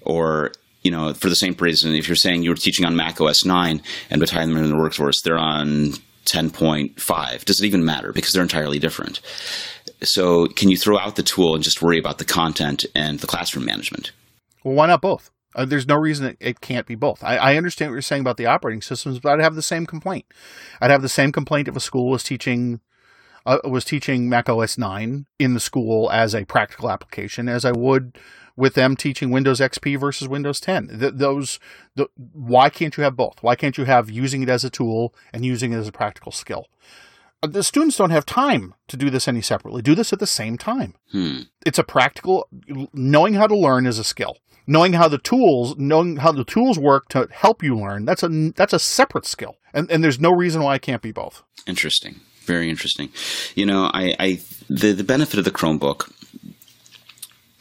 [0.00, 0.52] Or
[0.84, 3.44] you know, for the same reason, if you're saying you were teaching on Mac OS
[3.44, 5.94] 9 and by the time they're in the workforce, they're on
[6.26, 8.12] 10.5, does it even matter?
[8.12, 9.20] Because they're entirely different.
[10.02, 13.26] So, can you throw out the tool and just worry about the content and the
[13.26, 14.12] classroom management?
[14.62, 15.30] Well, why not both?
[15.54, 17.22] Uh, there's no reason it, it can't be both.
[17.22, 19.86] I, I, understand what you're saying about the operating systems, but I'd have the same
[19.86, 20.26] complaint.
[20.80, 22.80] I'd have the same complaint if a school was teaching
[23.46, 27.72] uh, was teaching Mac OS 9 in the school as a practical application as I
[27.72, 28.18] would
[28.56, 30.98] with them teaching Windows XP versus Windows 10.
[31.00, 31.58] Th- those,
[31.94, 33.42] the, why can't you have both?
[33.42, 36.32] Why can't you have using it as a tool and using it as a practical
[36.32, 36.66] skill?
[37.42, 39.82] Uh, the students don't have time to do this any separately.
[39.82, 40.94] Do this at the same time.
[41.10, 41.40] Hmm.
[41.66, 42.48] It's a practical.
[42.92, 44.38] Knowing how to learn is a skill.
[44.66, 48.28] Knowing how the tools, knowing how the tools work to help you learn, that's a
[48.56, 49.56] that's a separate skill.
[49.74, 51.42] And and there's no reason why it can't be both.
[51.66, 52.20] Interesting.
[52.44, 53.10] Very interesting.
[53.54, 54.40] You know, I, I
[54.70, 56.10] the the benefit of the Chromebook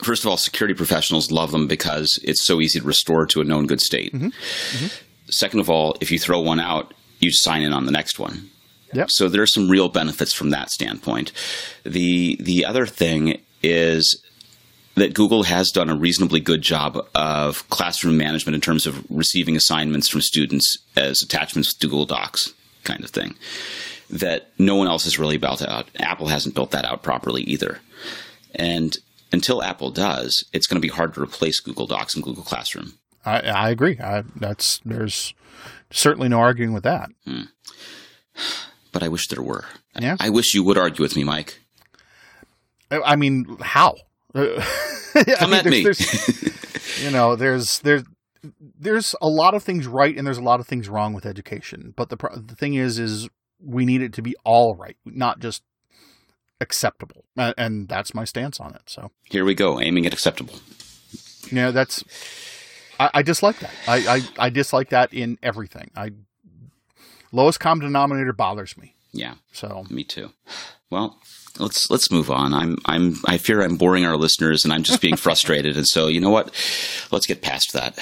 [0.06, 3.44] first of all, security professionals love them because it's so easy to restore to a
[3.44, 4.14] known good state.
[4.14, 4.28] Mm-hmm.
[4.28, 5.32] Mm-hmm.
[5.32, 8.50] Second of all, if you throw one out, you sign in on the next one.
[8.94, 9.10] Yep.
[9.10, 11.32] So there are some real benefits from that standpoint.
[11.84, 14.22] The the other thing is
[14.96, 19.56] that Google has done a reasonably good job of classroom management in terms of receiving
[19.56, 23.36] assignments from students as attachments to Google Docs kind of thing.
[24.10, 25.88] That no one else has really built out.
[25.96, 27.80] Apple hasn't built that out properly either.
[28.54, 28.96] And
[29.34, 32.94] until Apple does, it's going to be hard to replace Google Docs and Google Classroom.
[33.26, 34.00] I, I agree.
[34.00, 35.34] I, that's there's
[35.90, 37.10] certainly no arguing with that.
[37.26, 37.44] Hmm.
[38.92, 39.66] But I wish there were.
[40.00, 40.18] Yeah.
[40.20, 41.60] I, I wish you would argue with me, Mike.
[42.92, 43.96] I mean, how?
[44.34, 44.46] Come
[45.16, 45.86] I mean, at me.
[47.02, 48.04] you know, there's there's
[48.80, 51.94] there's a lot of things right and there's a lot of things wrong with education.
[51.96, 55.64] But the the thing is, is we need it to be all right, not just
[56.64, 58.82] acceptable, uh, and that's my stance on it.
[58.88, 60.56] So here we go, aiming at acceptable.
[61.52, 62.04] Yeah, that's.
[63.00, 63.74] I, I dislike that.
[63.88, 65.92] I, I I dislike that in everything.
[65.96, 66.12] I
[67.32, 68.96] lowest common denominator bothers me.
[69.12, 69.36] Yeah.
[69.52, 70.32] So me too.
[70.90, 71.20] Well,
[71.60, 72.54] let's let's move on.
[72.54, 75.78] I'm I'm I fear I'm boring our listeners and I'm just being frustrated.
[75.78, 76.48] and so you know what?
[77.12, 78.00] Let's get past that.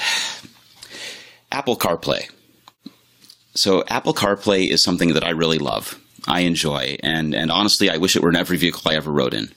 [1.50, 2.30] Apple CarPlay.
[3.54, 5.98] So Apple CarPlay is something that I really love.
[6.26, 9.34] I enjoy, and and honestly, I wish it were in every vehicle I ever rode
[9.34, 9.50] in.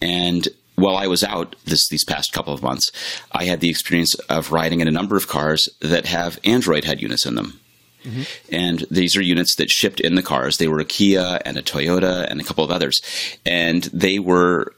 [0.00, 2.90] And while I was out this these past couple of months,
[3.32, 7.02] I had the experience of riding in a number of cars that have Android head
[7.02, 7.60] units in them.
[8.04, 8.22] Mm-hmm.
[8.54, 10.56] And these are units that shipped in the cars.
[10.56, 13.02] They were a Kia and a Toyota and a couple of others.
[13.44, 14.72] And they were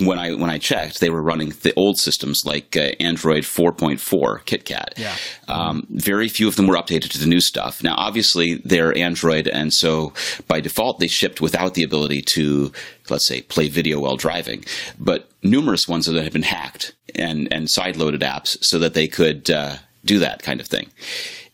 [0.00, 3.98] when I when I checked, they were running the old systems like uh, Android 4.4
[4.44, 4.98] KitKat.
[4.98, 5.16] Yeah.
[5.48, 7.82] Um, very few of them were updated to the new stuff.
[7.82, 10.14] Now, obviously, they're Android, and so
[10.48, 12.72] by default, they shipped without the ability to,
[13.10, 14.64] let's say, play video while driving.
[14.98, 19.50] But numerous ones that had been hacked and and sideloaded apps so that they could
[19.50, 20.90] uh, do that kind of thing.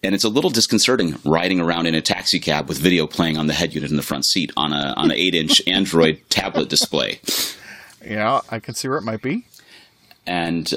[0.04, 3.48] And it's a little disconcerting riding around in a taxi cab with video playing on
[3.48, 6.68] the head unit in the front seat on a on an eight inch Android tablet
[6.68, 7.20] display.
[8.04, 9.46] Yeah, I can see where it might be.
[10.26, 10.72] And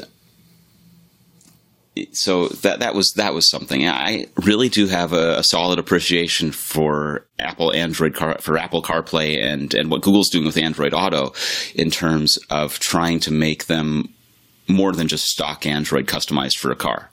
[2.14, 3.88] so that that was that was something.
[3.88, 9.42] I really do have a, a solid appreciation for Apple Android car, for Apple CarPlay
[9.42, 11.34] and and what Google's doing with Android Auto
[11.76, 14.14] in terms of trying to make them
[14.68, 17.10] more than just stock Android customized for a car.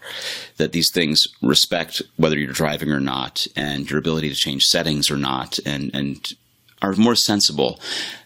[0.59, 5.11] That these things respect whether you're driving or not, and your ability to change settings
[5.11, 6.33] or not, and and
[6.81, 7.81] are more sensible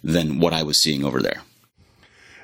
[0.04, 1.42] than what I was seeing over there.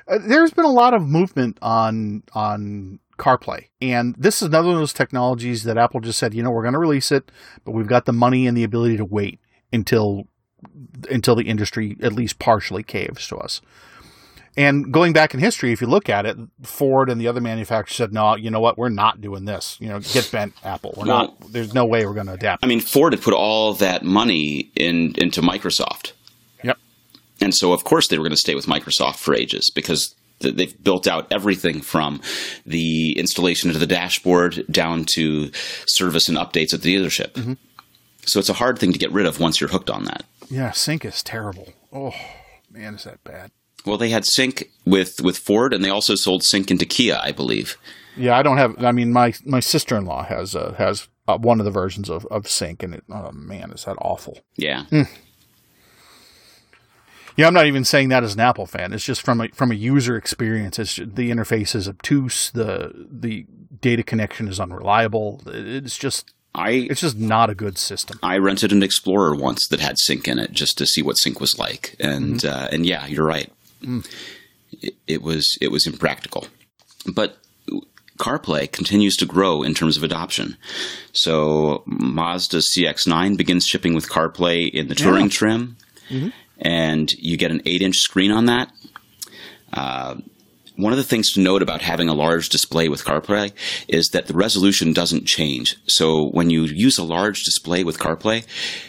[0.09, 4.77] Uh, there's been a lot of movement on on CarPlay, and this is another of
[4.77, 7.31] those technologies that Apple just said, you know, we're going to release it,
[7.63, 9.39] but we've got the money and the ability to wait
[9.71, 10.27] until
[11.09, 13.61] until the industry at least partially caves to us.
[14.57, 17.95] And going back in history, if you look at it, Ford and the other manufacturers
[17.95, 18.77] said, "No, you know what?
[18.77, 19.77] We're not doing this.
[19.79, 20.93] You know, get bent, Apple.
[20.97, 21.53] We're well, not.
[21.53, 24.71] There's no way we're going to adapt." I mean, Ford had put all that money
[24.75, 26.13] in into Microsoft.
[27.41, 30.83] And so, of course, they were going to stay with Microsoft for ages because they've
[30.83, 32.21] built out everything from
[32.65, 35.51] the installation of the dashboard down to
[35.87, 37.33] service and updates at the dealership.
[37.33, 37.53] Mm-hmm.
[38.25, 40.23] So it's a hard thing to get rid of once you're hooked on that.
[40.49, 41.73] Yeah, sync is terrible.
[41.91, 42.13] Oh
[42.69, 43.51] man, is that bad?
[43.85, 47.31] Well, they had sync with with Ford, and they also sold sync into Kia, I
[47.31, 47.77] believe.
[48.15, 48.83] Yeah, I don't have.
[48.83, 52.09] I mean, my my sister in law has uh, has uh, one of the versions
[52.09, 54.39] of of sync, and it, oh man, is that awful?
[54.57, 54.85] Yeah.
[54.91, 55.07] Mm.
[57.35, 58.93] Yeah, I'm not even saying that as an Apple fan.
[58.93, 60.79] It's just from a from a user experience.
[60.79, 62.51] It's the interface is obtuse.
[62.51, 63.45] The the
[63.81, 65.41] data connection is unreliable.
[65.47, 68.19] It's just I it's just not a good system.
[68.23, 71.39] I rented an Explorer once that had sync in it just to see what sync
[71.39, 72.63] was like, and mm-hmm.
[72.63, 73.51] uh, and yeah, you're right.
[73.81, 74.05] Mm.
[74.81, 76.47] It, it was it was impractical,
[77.05, 77.37] but
[78.17, 80.57] CarPlay continues to grow in terms of adoption.
[81.13, 85.29] So Mazda CX-9 begins shipping with CarPlay in the touring yeah.
[85.29, 85.77] trim.
[86.09, 88.71] Mm-hmm and you get an 8 inch screen on that.
[89.71, 90.15] Uh,
[90.79, 93.51] one of the things to note about having a large display with CarPlay
[93.89, 95.75] is that the resolution doesn't change.
[95.87, 98.45] So when you use a large display with CarPlay,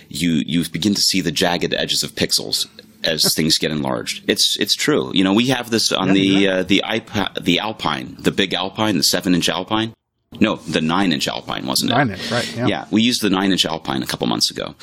[0.08, 2.68] you you begin to see the jagged edges of pixels
[3.02, 4.28] as things get enlarged.
[4.30, 5.10] It's it's true.
[5.12, 6.50] You know, we have this on yeah, the yeah.
[6.50, 9.92] Uh, the iPad, the Alpine, the big Alpine, the seven inch Alpine.
[10.38, 11.94] No, the nine inch Alpine wasn't it?
[11.94, 12.56] Nine inch, right?
[12.56, 12.66] Yeah.
[12.66, 14.76] yeah, we used the nine inch Alpine a couple months ago,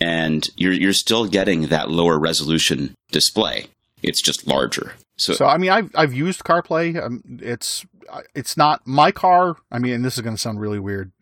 [0.00, 3.66] and you're you're still getting that lower resolution display.
[4.02, 4.94] It's just larger.
[5.16, 7.00] So, so I mean, I've I've used CarPlay.
[7.00, 7.86] Um, it's
[8.34, 9.56] it's not my car.
[9.70, 11.12] I mean, and this is going to sound really weird,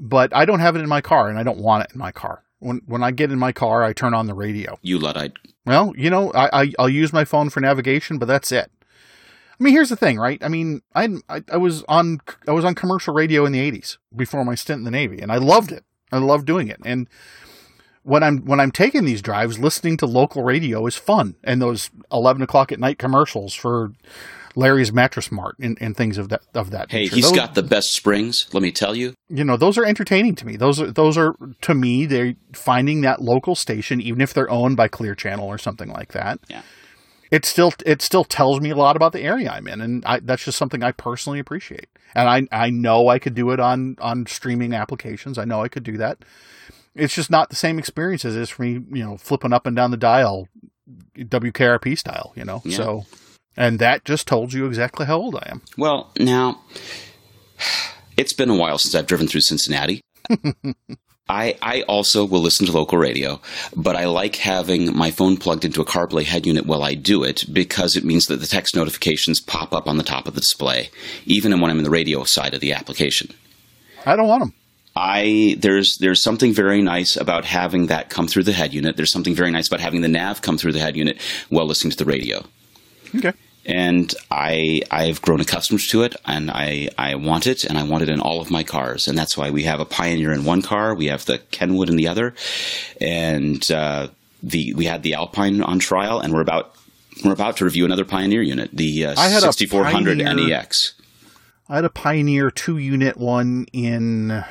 [0.00, 2.10] but I don't have it in my car, and I don't want it in my
[2.10, 2.42] car.
[2.58, 4.78] When when I get in my car, I turn on the radio.
[4.82, 5.34] You luddite.
[5.64, 8.72] Well, you know, I, I I'll use my phone for navigation, but that's it.
[9.60, 10.42] I mean, here's the thing, right?
[10.42, 13.98] I mean, I, I, I was on I was on commercial radio in the '80s
[14.16, 15.84] before my stint in the Navy, and I loved it.
[16.10, 17.08] I loved doing it, and
[18.02, 21.90] when I'm when I'm taking these drives, listening to local radio is fun, and those
[22.10, 23.92] eleven o'clock at night commercials for
[24.56, 26.90] Larry's Mattress Mart and, and things of that of that.
[26.90, 27.16] Hey, nature.
[27.16, 28.48] he's those, got the best springs.
[28.52, 29.14] Let me tell you.
[29.28, 30.56] You know, those are entertaining to me.
[30.56, 32.06] Those are those are to me.
[32.06, 36.12] They're finding that local station, even if they're owned by Clear Channel or something like
[36.12, 36.40] that.
[36.48, 36.62] Yeah.
[37.30, 40.20] It still it still tells me a lot about the area I'm in, and I,
[40.20, 41.88] that's just something I personally appreciate.
[42.14, 45.38] And I I know I could do it on on streaming applications.
[45.38, 46.24] I know I could do that
[46.94, 49.76] it's just not the same experience as is for me, you know, flipping up and
[49.76, 50.48] down the dial
[51.16, 52.62] WKRP style, you know.
[52.64, 52.76] Yeah.
[52.76, 53.06] So
[53.56, 55.62] and that just told you exactly how old I am.
[55.76, 56.60] Well, now
[58.16, 60.00] it's been a while since I've driven through Cincinnati.
[61.30, 63.40] I, I also will listen to local radio,
[63.76, 67.22] but I like having my phone plugged into a CarPlay head unit while I do
[67.22, 70.40] it because it means that the text notifications pop up on the top of the
[70.40, 70.90] display,
[71.26, 73.32] even when I'm in the radio side of the application.
[74.04, 74.54] I don't want them.
[74.96, 78.96] I there's there's something very nice about having that come through the head unit.
[78.96, 81.92] There's something very nice about having the nav come through the head unit while listening
[81.92, 82.44] to the radio.
[83.14, 83.32] Okay.
[83.70, 88.02] And I I've grown accustomed to it, and I I want it, and I want
[88.02, 90.60] it in all of my cars, and that's why we have a Pioneer in one
[90.60, 92.34] car, we have the Kenwood in the other,
[93.00, 94.08] and uh,
[94.42, 96.74] the we had the Alpine on trial, and we're about
[97.24, 100.94] we're about to review another Pioneer unit, the uh, 6400 NEX.
[101.68, 104.44] I had a Pioneer two unit one in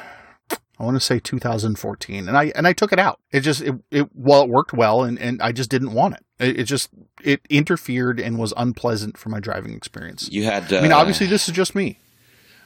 [0.79, 3.19] I want to say 2014, and I and I took it out.
[3.31, 6.25] It just it, it well it worked well, and and I just didn't want it.
[6.39, 6.89] It, it just
[7.23, 10.29] it interfered and was unpleasant for my driving experience.
[10.31, 10.71] You had.
[10.71, 11.99] Uh, I mean, obviously this is just me,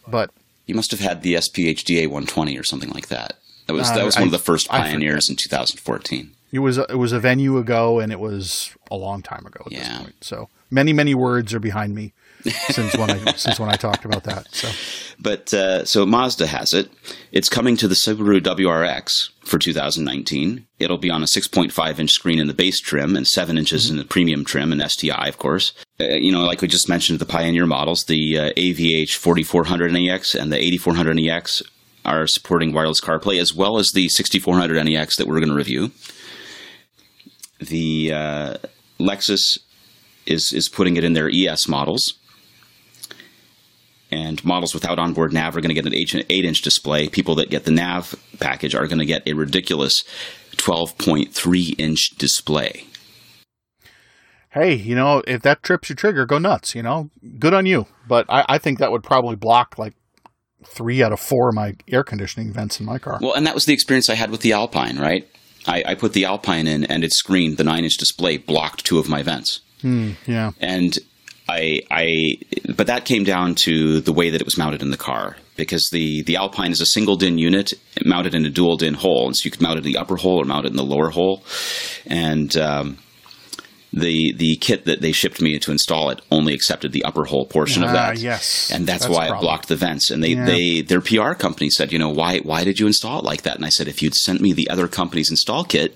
[0.07, 0.29] but
[0.67, 3.33] you must have had the SPHDA 120 or something like that.
[3.67, 6.31] That was Uh, that was I- one of the first pioneers in 2014.
[6.51, 9.63] it was a, it was a venue ago, and it was a long time ago
[9.65, 9.79] at Yeah.
[9.89, 10.15] this point.
[10.23, 12.13] So many many words are behind me
[12.69, 14.53] since when I since when I talked about that.
[14.53, 14.69] So
[15.19, 16.91] But uh, so Mazda has it.
[17.31, 20.65] It's coming to the Subaru WRX for 2019.
[20.79, 23.97] It'll be on a 6.5 inch screen in the base trim and 7 inches in
[23.97, 25.73] the premium trim and STI, of course.
[25.99, 30.35] Uh, you know, like we just mentioned, the Pioneer models, the uh, AVH 4400 NEX
[30.35, 31.63] and the 8400 NEX
[32.05, 35.91] are supporting wireless CarPlay, as well as the 6400 NEX that we're going to review.
[37.59, 38.57] The uh,
[38.99, 39.57] Lexus
[40.25, 42.13] is is putting it in their ES models
[44.13, 47.09] and models without onboard nav are going to get an 8 inch display.
[47.09, 50.03] People that get the nav package are going to get a ridiculous
[50.57, 52.85] 12.3 inch display.
[54.51, 56.75] hey, you know, if that trips your trigger, go nuts.
[56.75, 57.09] You know,
[57.39, 57.87] good on you.
[58.07, 59.93] But I, I think that would probably block like
[60.65, 63.17] three out of four of my air conditioning vents in my car.
[63.21, 65.27] Well, and that was the experience I had with the Alpine, right?
[65.65, 68.99] I, I put the Alpine in, and its screen, the 9 inch display, blocked two
[68.99, 69.61] of my vents.
[69.81, 70.51] Hmm, yeah.
[70.59, 70.97] and
[71.47, 72.37] I, I,
[72.73, 75.89] but that came down to the way that it was mounted in the car because
[75.91, 77.73] the the Alpine is a single DIN unit
[78.05, 80.15] mounted in a dual DIN hole, and so you could mount it in the upper
[80.15, 81.43] hole or mount it in the lower hole,
[82.05, 82.97] and um,
[83.91, 87.45] the the kit that they shipped me to install it only accepted the upper hole
[87.45, 88.17] portion of Ah, that.
[88.17, 88.71] yes.
[88.73, 90.09] and that's, That's why it blocked the vents.
[90.09, 90.45] And they Yeah.
[90.45, 93.55] they their PR company said, you know, why why did you install it like that?
[93.57, 95.95] And I said, if you'd sent me the other company's install kit,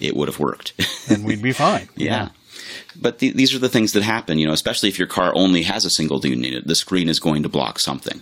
[0.00, 0.72] it would have worked.
[1.10, 1.88] And we'd be fine.
[1.96, 2.28] Yeah.
[3.00, 5.62] But the, these are the things that happen, you know, especially if your car only
[5.62, 6.66] has a single DIN unit.
[6.66, 8.20] The screen is going to block something.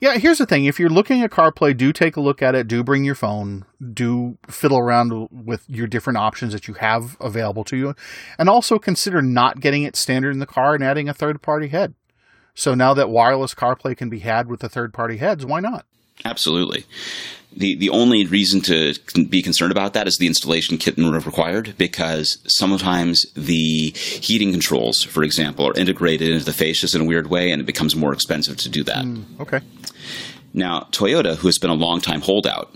[0.00, 0.64] Yeah, here's the thing.
[0.64, 2.68] If you're looking at CarPlay, do take a look at it.
[2.68, 3.64] Do bring your phone.
[3.92, 7.94] Do fiddle around with your different options that you have available to you.
[8.38, 11.68] And also consider not getting it standard in the car and adding a third party
[11.68, 11.94] head.
[12.54, 15.86] So now that wireless CarPlay can be had with the third party heads, why not?
[16.24, 16.84] Absolutely.
[17.56, 18.94] The the only reason to
[19.28, 23.90] be concerned about that is the installation kit and would have required because sometimes the
[23.94, 27.64] heating controls, for example, are integrated into the fascias in a weird way and it
[27.64, 29.04] becomes more expensive to do that.
[29.04, 29.60] Hmm, okay.
[30.52, 32.74] Now, Toyota, who has been a long time holdout,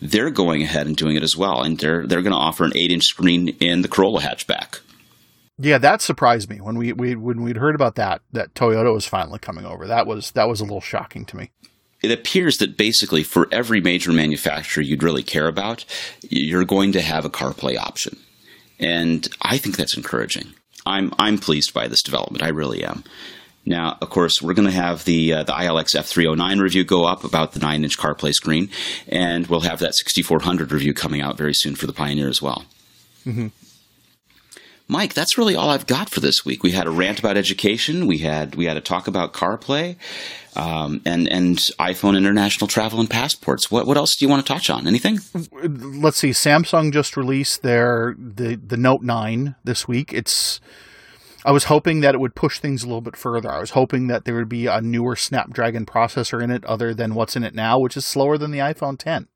[0.00, 2.72] they're going ahead and doing it as well, and they're they're going to offer an
[2.76, 4.80] eight inch screen in the Corolla hatchback.
[5.56, 9.06] Yeah, that surprised me when we, we when we'd heard about that that Toyota was
[9.06, 9.86] finally coming over.
[9.86, 11.50] That was that was a little shocking to me.
[12.04, 15.84] It appears that basically for every major manufacturer you'd really care about,
[16.28, 18.18] you're going to have a CarPlay option,
[18.78, 20.54] and I think that's encouraging.
[20.86, 22.42] I'm I'm pleased by this development.
[22.42, 23.04] I really am.
[23.66, 27.24] Now, of course, we're going to have the uh, the ILX F309 review go up
[27.24, 28.68] about the nine inch CarPlay screen,
[29.08, 32.66] and we'll have that 6400 review coming out very soon for the Pioneer as well.
[34.86, 36.62] Mike, that's really all I've got for this week.
[36.62, 38.06] We had a rant about education.
[38.06, 39.96] We had we had a talk about CarPlay,
[40.56, 43.70] um, and and iPhone international travel and passports.
[43.70, 44.86] What what else do you want to touch on?
[44.86, 45.20] Anything?
[45.62, 50.60] let's see samsung just released their the the note 9 this week it's
[51.44, 54.06] i was hoping that it would push things a little bit further i was hoping
[54.06, 57.54] that there would be a newer snapdragon processor in it other than what's in it
[57.54, 59.28] now which is slower than the iphone 10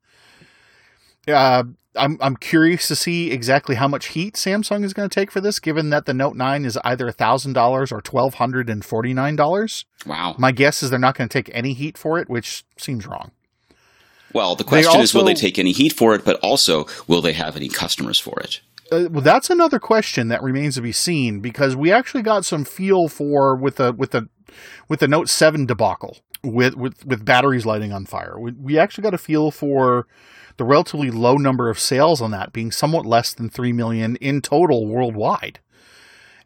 [1.27, 1.63] uh,
[1.99, 5.41] I'm, I'm curious to see exactly how much heat Samsung is going to take for
[5.41, 9.85] this, given that the Note 9 is either $1,000 or $1,249.
[10.05, 10.35] Wow.
[10.37, 13.31] My guess is they're not going to take any heat for it, which seems wrong.
[14.33, 16.23] Well, the question is, will they take any heat for it?
[16.23, 18.61] But also, will they have any customers for it?
[18.91, 22.63] Uh, well, that's another question that remains to be seen because we actually got some
[22.63, 24.27] feel for with the with the
[24.87, 28.39] with the Note Seven debacle with with with batteries lighting on fire.
[28.39, 30.07] We, we actually got a feel for
[30.59, 34.41] the relatively low number of sales on that being somewhat less than three million in
[34.41, 35.59] total worldwide.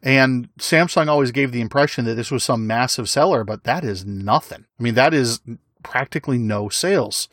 [0.04, 4.06] And Samsung always gave the impression that this was some massive seller, but that is
[4.06, 4.66] nothing.
[4.80, 5.42] I mean, that is
[5.82, 7.28] practically no sales.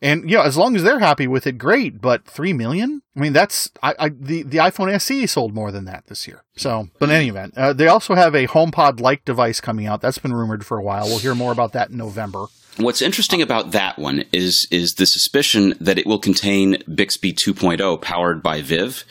[0.00, 2.00] And you know, as long as they're happy with it, great.
[2.00, 3.02] But three million?
[3.14, 6.44] I mean, that's I, I the the iPhone SE sold more than that this year.
[6.56, 10.00] So, but in any event, uh, they also have a HomePod-like device coming out.
[10.00, 11.06] That's been rumored for a while.
[11.06, 12.46] We'll hear more about that in November.
[12.78, 18.00] What's interesting about that one is is the suspicion that it will contain Bixby 2.0
[18.02, 19.04] powered by Viv,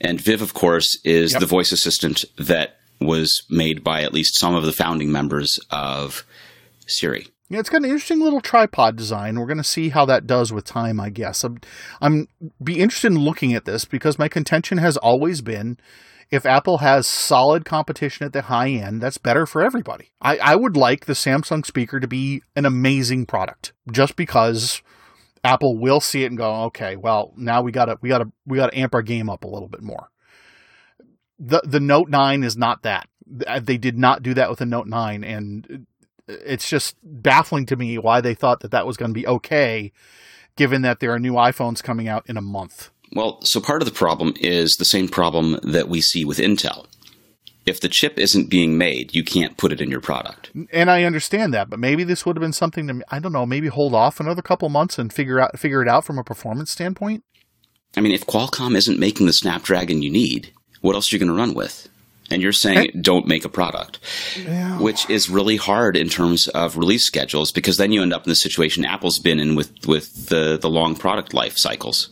[0.00, 1.40] and Viv, of course, is Yep.
[1.40, 6.24] the voice assistant that was made by at least some of the founding members of
[6.86, 7.26] Siri.
[7.48, 9.38] Yeah, it's got an interesting little tripod design.
[9.38, 11.44] We're going to see how that does with time, I guess.
[11.44, 11.58] I'm,
[12.00, 12.28] I'm
[12.62, 15.76] be interested in looking at this because my contention has always been
[16.32, 20.12] if Apple has solid competition at the high end, that's better for everybody.
[20.22, 24.80] I, I would like the Samsung speaker to be an amazing product just because
[25.44, 28.76] Apple will see it and go, okay, well, now we gotta we gotta we gotta
[28.76, 30.08] amp our game up a little bit more.
[31.38, 33.08] The the Note 9 is not that.
[33.26, 35.86] They did not do that with the Note 9, and
[36.44, 39.92] it's just baffling to me why they thought that that was going to be okay,
[40.56, 42.90] given that there are new iPhones coming out in a month.
[43.14, 46.86] Well, so part of the problem is the same problem that we see with Intel.
[47.64, 50.50] If the chip isn't being made, you can't put it in your product.
[50.72, 53.46] And I understand that, but maybe this would have been something to I don't know,
[53.46, 56.72] maybe hold off another couple months and figure out figure it out from a performance
[56.72, 57.22] standpoint.
[57.96, 61.28] I mean, if Qualcomm isn't making the Snapdragon you need, what else are you going
[61.28, 61.88] to run with?
[62.32, 63.98] And you're saying and, don't make a product,
[64.44, 64.78] yeah.
[64.80, 68.30] which is really hard in terms of release schedules because then you end up in
[68.30, 72.08] the situation Apple's been in with with the the long product life cycles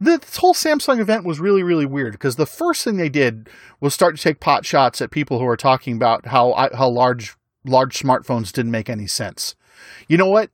[0.00, 3.48] this whole Samsung event was really, really weird because the first thing they did
[3.80, 7.36] was start to take pot shots at people who are talking about how how large
[7.64, 9.54] large smartphones didn't make any sense.
[10.06, 10.50] You know what?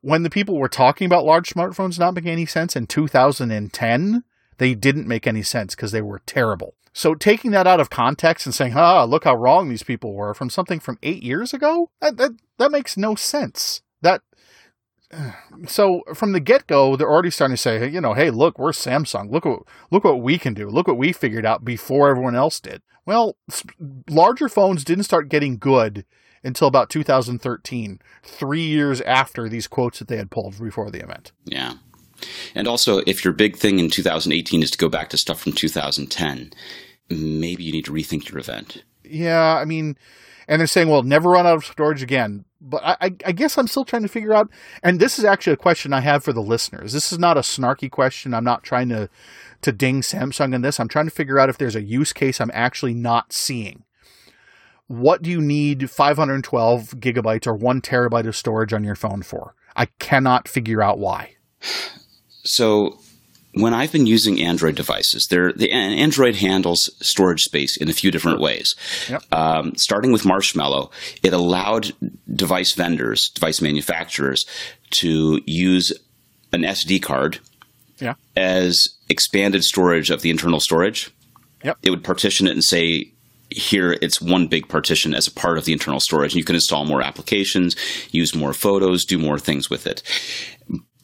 [0.00, 4.24] When the people were talking about large smartphones not making any sense in 2010,
[4.60, 6.74] they didn't make any sense because they were terrible.
[6.92, 10.34] So taking that out of context and saying, "Ah, look how wrong these people were,"
[10.34, 13.80] from something from eight years ago, that that, that makes no sense.
[14.02, 14.20] That
[15.66, 18.72] so from the get go, they're already starting to say, you know, hey, look, we're
[18.72, 19.30] Samsung.
[19.30, 20.68] Look what look what we can do.
[20.68, 22.82] Look what we figured out before everyone else did.
[23.06, 23.38] Well,
[24.10, 26.04] larger phones didn't start getting good
[26.44, 31.32] until about 2013, three years after these quotes that they had pulled before the event.
[31.46, 31.74] Yeah.
[32.54, 35.52] And also, if your big thing in 2018 is to go back to stuff from
[35.52, 36.52] 2010,
[37.08, 38.84] maybe you need to rethink your event.
[39.04, 39.96] Yeah, I mean,
[40.48, 43.66] and they're saying, well, never run out of storage again but I, I, guess I'm
[43.66, 44.50] still trying to figure out.
[44.82, 46.92] And this is actually a question I have for the listeners.
[46.92, 48.34] This is not a snarky question.
[48.34, 49.08] I'm not trying to
[49.62, 50.80] to ding Samsung in this.
[50.80, 53.84] I'm trying to figure out if there's a use case I'm actually not seeing.
[54.86, 59.54] What do you need 512 gigabytes or one terabyte of storage on your phone for?
[59.76, 61.36] I cannot figure out why.
[62.44, 62.98] So
[63.52, 68.40] when I've been using Android devices, the Android handles storage space in a few different
[68.40, 68.74] ways.
[69.08, 69.22] Yep.
[69.32, 70.90] Um, starting with Marshmallow,
[71.22, 71.92] it allowed
[72.32, 74.46] device vendors, device manufacturers,
[74.90, 75.92] to use
[76.52, 77.40] an SD card
[77.98, 78.14] yeah.
[78.36, 81.10] as expanded storage of the internal storage.
[81.64, 81.78] Yep.
[81.82, 83.12] It would partition it and say,
[83.50, 86.54] here it's one big partition as a part of the internal storage and you can
[86.54, 87.74] install more applications
[88.12, 90.04] use more photos do more things with it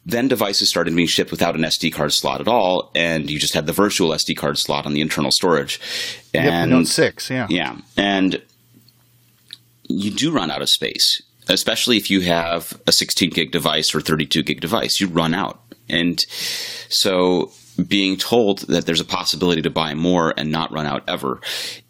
[0.06, 3.54] then devices started being shipped without an SD card slot at all, and you just
[3.54, 5.80] had the virtual SD card slot on the internal storage.
[6.32, 8.40] And yep, Note six, yeah, yeah, and
[9.88, 14.00] you do run out of space, especially if you have a 16 gig device or
[14.00, 15.00] 32 gig device.
[15.00, 16.24] You run out, and
[16.88, 17.50] so
[17.84, 21.40] being told that there's a possibility to buy more and not run out ever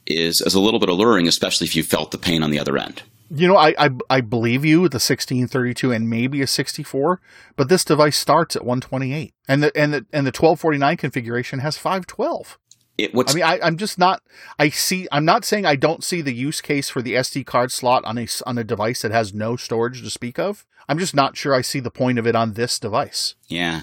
[0.06, 2.76] is, is a little bit alluring, especially if you felt the pain on the other
[2.76, 3.02] end.
[3.28, 7.20] You know, I, I, I believe you with the 1632 and maybe a 64,
[7.56, 11.76] but this device starts at 128, and the and the and the 1249 configuration has
[11.76, 12.58] 512.
[12.98, 14.22] It, I mean, I, I'm just not.
[14.58, 15.06] I see.
[15.12, 18.16] I'm not saying I don't see the use case for the SD card slot on
[18.16, 20.64] a on a device that has no storage to speak of.
[20.88, 23.34] I'm just not sure I see the point of it on this device.
[23.48, 23.82] Yeah,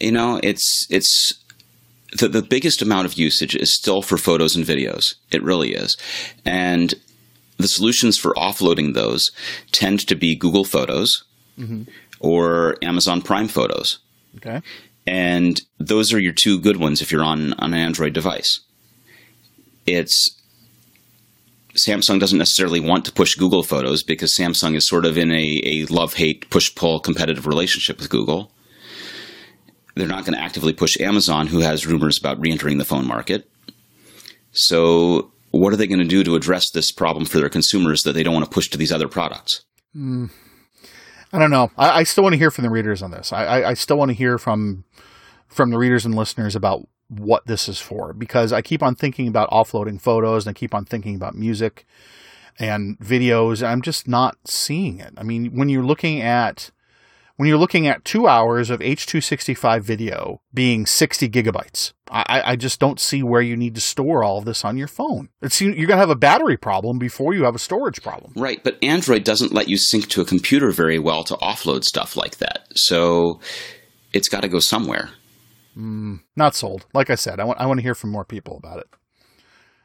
[0.00, 1.44] you know, it's it's
[2.18, 5.16] the, the biggest amount of usage is still for photos and videos.
[5.30, 5.96] It really is.
[6.44, 6.94] And
[7.56, 9.30] the solutions for offloading those
[9.72, 11.24] tend to be Google Photos
[11.58, 11.82] mm-hmm.
[12.20, 13.98] or Amazon Prime Photos.
[14.36, 14.60] Okay.
[15.06, 18.60] And those are your two good ones if you're on, on an Android device.
[19.86, 20.40] It's
[21.74, 25.60] Samsung doesn't necessarily want to push Google Photos because Samsung is sort of in a,
[25.64, 28.50] a love hate, push pull competitive relationship with Google.
[29.96, 33.06] They're not going to actively push Amazon, who has rumors about re entering the phone
[33.06, 33.48] market.
[34.52, 38.12] So what are they going to do to address this problem for their consumers that
[38.12, 39.64] they don't want to push to these other products?
[39.96, 40.30] Mm.
[41.32, 41.70] I don't know.
[41.76, 43.32] I, I, still want to hear from the readers on this.
[43.32, 44.84] I, I, I still want to hear from
[45.48, 49.28] from the readers and listeners about what this is for because I keep on thinking
[49.28, 51.86] about offloading photos and I keep on thinking about music
[52.58, 53.66] and videos.
[53.66, 55.12] I'm just not seeing it.
[55.16, 56.70] I mean, when you're looking at
[57.36, 61.92] when you're looking at two hours of H265 video being 60 gigabytes.
[62.10, 64.86] I, I just don't see where you need to store all of this on your
[64.86, 65.30] phone.
[65.42, 68.32] It's, you're going to have a battery problem before you have a storage problem.
[68.36, 72.16] Right, but Android doesn't let you sync to a computer very well to offload stuff
[72.16, 72.68] like that.
[72.74, 73.40] So
[74.12, 75.10] it's got to go somewhere.
[75.76, 76.86] Mm, not sold.
[76.94, 78.86] Like I said, I want, I want to hear from more people about it.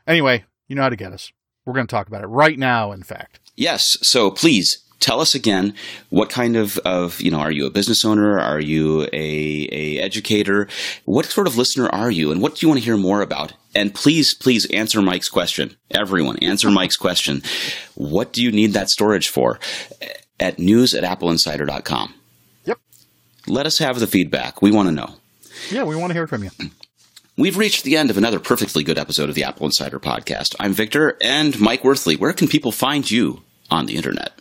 [0.05, 1.31] Anyway, you know how to get us.
[1.65, 3.39] We're going to talk about it right now, in fact.
[3.55, 5.73] Yes, so please tell us again
[6.09, 9.99] what kind of, of you know are you a business owner are you a, a
[9.99, 10.67] educator
[11.05, 13.53] what sort of listener are you and what do you want to hear more about
[13.75, 17.41] and please please answer mike's question everyone answer mike's question
[17.95, 19.59] what do you need that storage for
[20.39, 22.13] at news at appleinsider.com
[22.65, 22.77] yep
[23.49, 24.61] let us have the feedback.
[24.61, 25.15] We want to know.
[25.71, 26.51] Yeah, we want to hear from you.
[27.37, 30.55] We've reached the end of another perfectly good episode of the AppleInsider podcast.
[30.59, 32.19] I'm Victor and Mike Wuerthele.
[32.19, 33.41] Where can people find you
[33.71, 34.33] on the internet?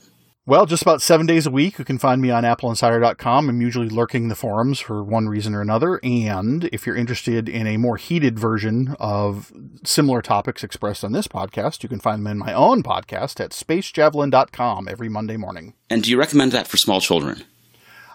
[0.48, 3.50] Well, just about seven days a week, you can find me on appleinsider.com.
[3.50, 6.00] I'm usually lurking the forums for one reason or another.
[6.02, 9.52] And if you're interested in a more heated version of
[9.84, 13.50] similar topics expressed on this podcast, you can find them in my own podcast at
[13.50, 15.74] spacejavelin.com every Monday morning.
[15.90, 17.44] And do you recommend that for small children?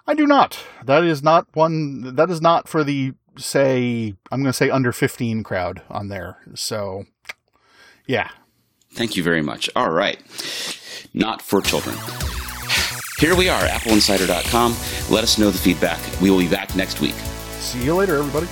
[0.08, 0.58] I do not.
[0.84, 4.92] That is not one, that is not for the, say, I'm going to say under
[4.92, 6.40] 15 crowd on there.
[6.56, 7.04] So,
[8.08, 8.32] yeah.
[8.94, 9.70] Thank you very much.
[9.76, 10.20] All right
[11.14, 11.96] not for children.
[13.20, 14.76] Here we are, appleinsider.com.
[15.14, 16.00] Let us know the feedback.
[16.22, 17.16] We will be back next week.
[17.60, 18.48] See you later, everybody.